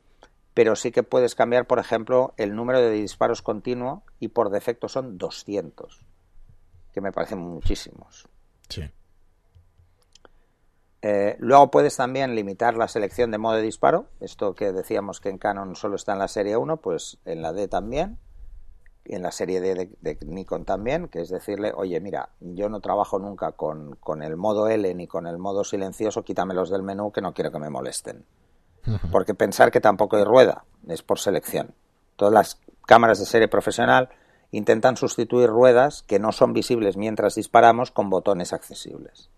[0.55, 4.89] pero sí que puedes cambiar, por ejemplo, el número de disparos continuo y por defecto
[4.89, 6.05] son 200,
[6.93, 8.29] que me parecen muchísimos.
[8.69, 8.89] Sí.
[11.03, 14.07] Eh, luego puedes también limitar la selección de modo de disparo.
[14.21, 17.53] Esto que decíamos que en Canon solo está en la serie 1, pues en la
[17.53, 18.19] D también.
[19.05, 23.19] En la serie D de, Nikon también, que es decirle, oye, mira, yo no trabajo
[23.19, 27.33] nunca con, el modo L ni con el modo silencioso, quítamelos del menú que no
[27.33, 28.25] quiero que me molesten.
[29.11, 31.75] Porque pensar que tampoco hay rueda, es por selección.
[32.17, 34.11] Todas las cámaras de serie profesional
[34.51, 39.31] intentan sustituir ruedas que no son visibles mientras disparamos con botones accesibles.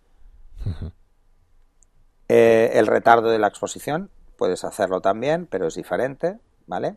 [2.29, 6.97] Eh, el retardo de la exposición, puedes hacerlo también, pero es diferente, ¿vale?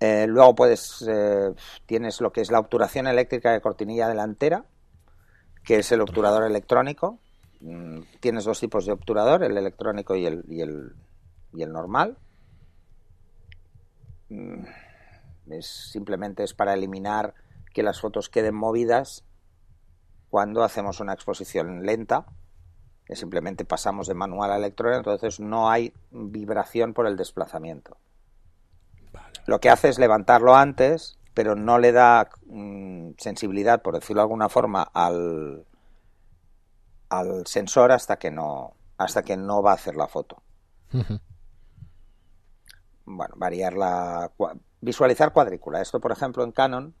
[0.00, 1.52] Eh, luego puedes, eh,
[1.86, 4.64] tienes lo que es la obturación eléctrica de cortinilla delantera,
[5.64, 7.18] que es el obturador electrónico.
[7.60, 10.94] Mm, tienes dos tipos de obturador, el electrónico y el, y el,
[11.52, 12.16] y el normal.
[14.28, 14.64] Mm,
[15.50, 17.34] es, simplemente es para eliminar
[17.74, 19.24] que las fotos queden movidas
[20.30, 22.26] cuando hacemos una exposición lenta
[23.16, 27.96] simplemente pasamos de manual a electrónico, entonces no hay vibración por el desplazamiento.
[29.46, 34.24] Lo que hace es levantarlo antes, pero no le da mm, sensibilidad, por decirlo de
[34.24, 35.64] alguna forma, al,
[37.08, 40.42] al sensor hasta que no hasta que no va a hacer la foto.
[43.10, 44.30] Bueno, variar la
[44.82, 45.80] visualizar cuadrícula.
[45.80, 46.94] Esto, por ejemplo, en Canon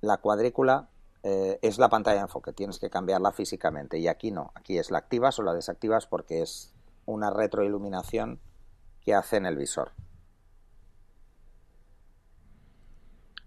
[0.00, 0.88] la cuadrícula
[1.22, 4.90] eh, es la pantalla de enfoque, tienes que cambiarla físicamente y aquí no, aquí es
[4.90, 6.74] la activas o la desactivas porque es
[7.06, 8.40] una retroiluminación
[9.00, 9.92] que hace en el visor.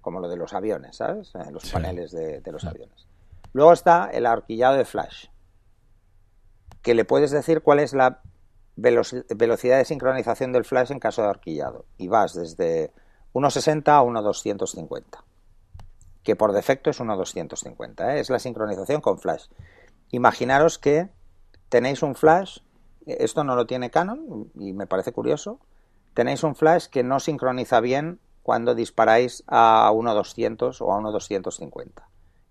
[0.08, 1.36] Como lo de los aviones, ¿sabes?
[1.36, 3.08] En los paneles de, los aviones.
[3.51, 5.26] Luego está el ahorquillado de flash,
[6.82, 8.22] que le puedes decir cuál es la
[8.78, 11.84] velocidad de sincronización del flash en caso de ahorquillado.
[11.97, 12.93] Y vas desde
[13.34, 15.03] 1.60 a 1.250
[16.24, 18.10] que por defecto es 1.250.
[18.10, 18.22] ¿eh?
[18.22, 19.47] Es la sincronización con flash.
[20.12, 21.10] Imaginaros que
[21.68, 22.60] tenéis un flash,
[23.05, 25.60] esto no lo tiene Canon y me parece curioso,
[26.14, 31.91] tenéis un flash que no sincroniza bien cuando disparáis a 1.200 o a 1.250.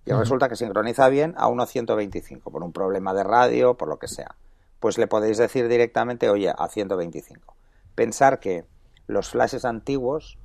[0.04, 4.06] Y resulta que sincroniza bien a 1.125 por un problema de radio, por lo que
[4.06, 4.36] sea.
[4.78, 7.56] Pues le podéis decir directamente, oye, a 125.
[7.94, 8.66] Pensar que
[9.06, 10.36] los flashes antiguos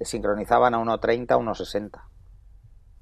[0.00, 2.00] sincronizaban a 1.30, 1.60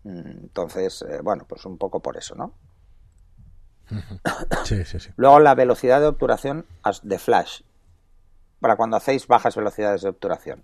[0.04, 2.54] Mm, entonces, eh, bueno, pues un poco por eso, ¿no?
[4.64, 5.10] Sí, sí, sí.
[5.16, 6.66] Luego la velocidad de obturación
[7.02, 7.62] de flash,
[8.60, 10.62] para cuando hacéis bajas velocidades de obturación.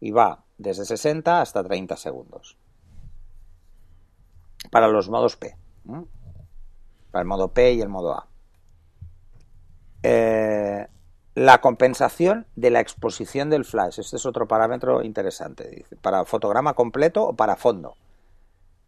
[0.00, 2.56] Y va desde 60 hasta 30 segundos.
[4.70, 5.56] Para los modos P.
[7.10, 8.28] Para el modo P y el modo A.
[10.02, 10.86] Eh,
[11.34, 14.00] la compensación de la exposición del flash.
[14.00, 15.68] Este es otro parámetro interesante.
[15.68, 17.96] Dice, para fotograma completo o para fondo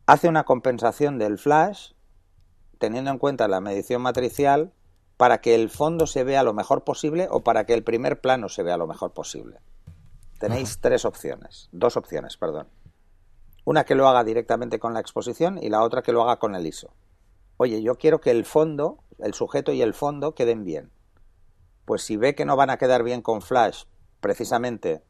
[0.07, 1.93] hace una compensación del flash
[2.79, 4.73] teniendo en cuenta la medición matricial
[5.17, 8.49] para que el fondo se vea lo mejor posible o para que el primer plano
[8.49, 9.59] se vea lo mejor posible.
[10.39, 12.69] Tenéis tres opciones, dos opciones, perdón.
[13.65, 16.55] Una que lo haga directamente con la exposición y la otra que lo haga con
[16.55, 16.95] el ISO.
[17.57, 20.93] Oye, yo quiero que el fondo, el sujeto y el fondo queden bien.
[21.85, 23.85] Pues si ve que no van a quedar bien con flash,
[24.21, 25.03] precisamente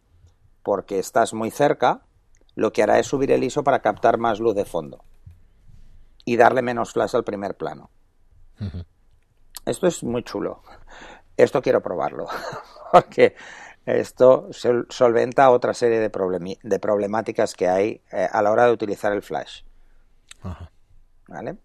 [0.62, 2.02] porque estás muy cerca,
[2.54, 5.04] lo que hará es subir el ISO para captar más luz de fondo
[6.24, 7.90] y darle menos flash al primer plano.
[9.64, 10.62] Esto es muy chulo.
[11.36, 12.26] Esto quiero probarlo,
[12.92, 13.34] porque
[13.86, 14.48] esto
[14.88, 19.22] solventa otra serie de, de problemáticas que hay eh, a la hora de utilizar el
[19.22, 19.62] flash.
[21.28, 21.56] ¿Vale?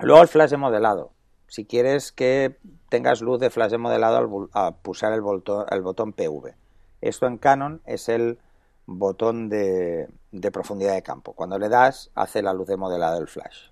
[0.00, 1.12] Luego el flash de modelado.
[1.46, 2.58] Si quieres que
[2.88, 5.22] tengas luz de flash de modelado al, pulsar el
[5.70, 6.54] el botón PV.
[7.00, 8.38] Esto en Canon es el
[8.86, 10.08] botón de,
[10.52, 11.32] profundidad de campo.
[11.34, 13.70] Cuando le das, hace la luz de modelado del flash.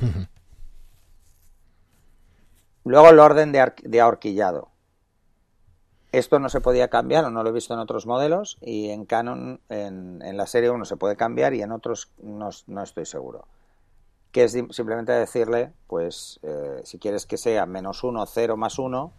[2.84, 4.70] Luego el orden de, ahorquillado.
[6.18, 9.04] Esto no se podía cambiar o no lo he visto en otros modelos y en
[9.04, 12.50] Canon, en, la serie 1 se puede cambiar y en otros no,
[12.82, 13.48] estoy seguro.
[14.30, 19.12] Que es simplemente decirle, pues, eh, si quieres que sea menos 1, 0 más 1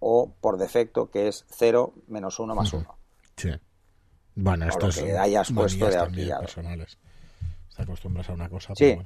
[0.00, 2.98] o por defecto que es 0 menos 1 más 1.
[3.36, 3.50] Sí.
[4.34, 6.42] Bueno, esto es que hayas puesto de ahorquillado.
[6.42, 6.98] personales.
[7.74, 8.74] Te acostumbras a una cosa.
[8.76, 8.98] Sí,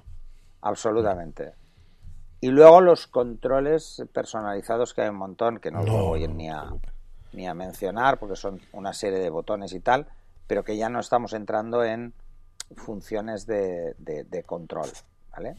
[0.60, 1.52] absolutamente.
[2.40, 6.72] Y luego los controles personalizados que hay un montón, que no, no voy ni, a,
[7.32, 10.06] ni a mencionar porque son una serie de botones y tal,
[10.46, 12.12] pero que ya no estamos entrando en
[12.76, 14.88] funciones de, de control,
[15.30, 15.56] ¿vale?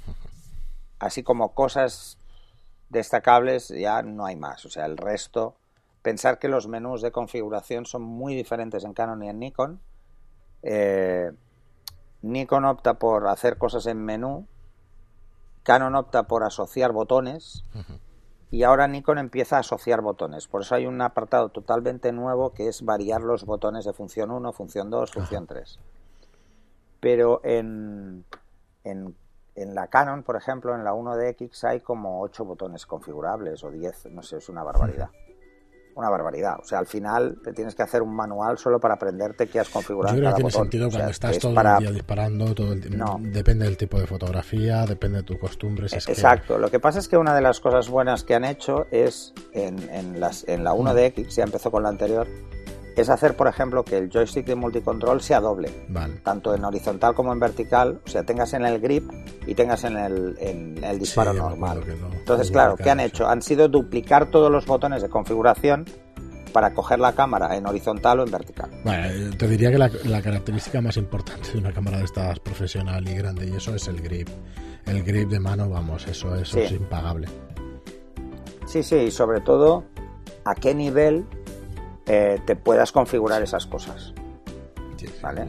[0.99, 2.17] Así como cosas
[2.89, 5.55] destacables ya no hay más, o sea, el resto
[6.03, 9.79] pensar que los menús de configuración son muy diferentes en Canon y en Nikon.
[10.61, 11.31] Eh,
[12.21, 14.45] Nikon opta por hacer cosas en menú,
[15.63, 17.63] Canon opta por asociar botones
[18.53, 20.47] y ahora Nikon empieza a asociar botones.
[20.47, 24.53] Por eso hay un apartado totalmente nuevo que es variar los botones de función 1,
[24.53, 25.79] función 2, función 3.
[26.99, 28.23] Pero en,
[28.83, 29.15] en,
[29.55, 34.11] en, la Canon, por ejemplo, en la 1DX hay como 8 botones configurables o 10,
[34.11, 35.09] no sé, es una barbaridad
[35.95, 36.57] una barbaridad.
[36.59, 39.69] O sea, al final te tienes que hacer un manual solo para aprenderte qué has
[39.69, 40.15] configurado.
[40.15, 42.97] Yo creo que tiene sentido cuando estás todo el día disparando, todo el...
[42.97, 43.17] No.
[43.19, 45.93] depende del tipo de fotografía, depende de tus costumbres.
[45.93, 46.57] Exacto.
[46.57, 49.77] Lo que pasa es que una de las cosas buenas que han hecho es en,
[49.89, 52.27] en, las, en la 1DX, ya empezó con la anterior,
[52.95, 55.71] es hacer, por ejemplo, que el joystick de multicontrol sea doble,
[56.23, 59.09] tanto en horizontal como en vertical, o sea, tengas en el grip
[59.47, 61.81] y tengas en el, en el disparo normal.
[62.13, 63.27] Entonces, claro, ¿qué han hecho?
[63.27, 65.85] Han sido duplicar todos los botones de configuración
[66.53, 68.69] para coger la cámara en horizontal o en vertical.
[68.83, 73.15] Bueno, te diría que la, característica más importante de una cámara de estas profesional y
[73.15, 74.29] grande y eso es el grip.
[74.85, 77.27] El grip de mano, vamos, eso, eso es impagable.
[78.67, 79.83] Sí, sí, y sobre todo
[80.45, 81.25] a qué nivel
[82.05, 84.13] eh, te puedas configurar esas cosas.
[85.21, 85.45] ¿Vale?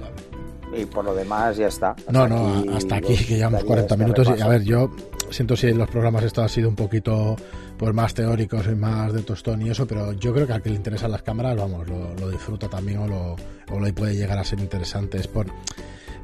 [0.77, 1.95] Y por lo demás ya está.
[2.11, 4.29] no, no, hasta aquí, que llevamos 40 minutos.
[4.37, 4.91] Y a ver, yo
[5.31, 7.37] siento si los programas estos han sido un poquito
[7.77, 10.71] pues más teóricos y más de tostón y eso, pero yo creo que al que
[10.71, 13.37] le interesan las cámaras, vamos, lo, disfruta también o lo,
[13.71, 15.19] o lo puede llegar a ser interesante.
[15.19, 15.47] Es por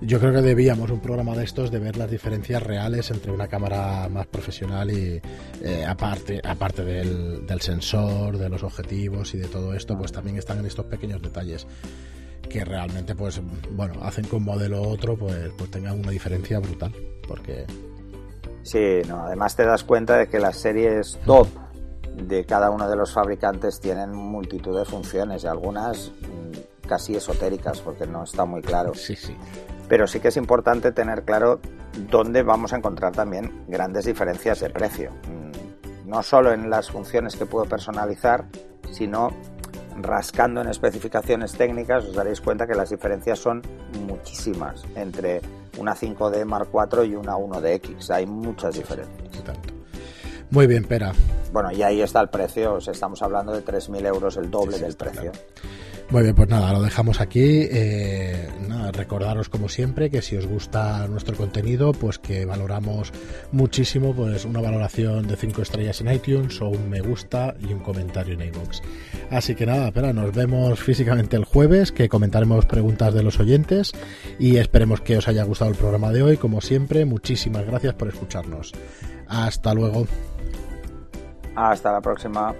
[0.01, 3.48] yo creo que debíamos un programa de estos de ver las diferencias reales entre una
[3.48, 5.20] cámara más profesional y
[5.62, 10.36] eh, aparte aparte del, del, sensor, de los objetivos y de todo esto, pues también
[10.36, 11.66] están en estos pequeños detalles
[12.48, 13.40] que realmente pues
[13.70, 16.92] bueno hacen que un modelo u otro pues pues tengan una diferencia brutal
[17.28, 17.64] porque
[18.64, 21.46] sí no además te das cuenta de que las series top
[22.16, 27.80] de cada uno de los fabricantes tienen multitud de funciones y algunas mm, casi esotéricas
[27.80, 28.94] porque no está muy claro.
[28.94, 29.36] Sí, sí.
[29.91, 31.61] Pero sí que es importante tener claro
[32.11, 35.11] dónde vamos a encontrar también grandes diferencias de precio.
[35.11, 38.45] Mm, no solo en las funciones que puedo personalizar,
[38.93, 39.30] sino
[40.01, 43.62] rascando en especificaciones técnicas os daréis cuenta que las diferencias son
[44.07, 45.43] muchísimas entre
[45.76, 48.11] una 5D Mark IV y una 1DX.
[48.11, 49.43] Hay muchas diferencias.
[50.51, 51.12] Muy bien, Pera.
[51.53, 55.32] Bueno, y ahí está el precio, estamos hablando de 3.000 euros, el doble del precio.
[56.11, 57.69] Muy bien, pues nada, lo dejamos aquí.
[57.71, 58.49] Eh,
[58.93, 63.13] recordaros como siempre que si os gusta nuestro contenido, pues que valoramos
[63.53, 67.81] muchísimo pues una valoración de 5 estrellas en iTunes o un me gusta y un
[67.81, 68.81] comentario en iVoox.
[69.31, 73.93] Así que nada, pero nos vemos físicamente el jueves, que comentaremos preguntas de los oyentes
[74.39, 76.37] y esperemos que os haya gustado el programa de hoy.
[76.37, 78.73] Como siempre, muchísimas gracias por escucharnos.
[79.29, 80.07] Hasta luego.
[81.55, 82.55] Hasta la próxima.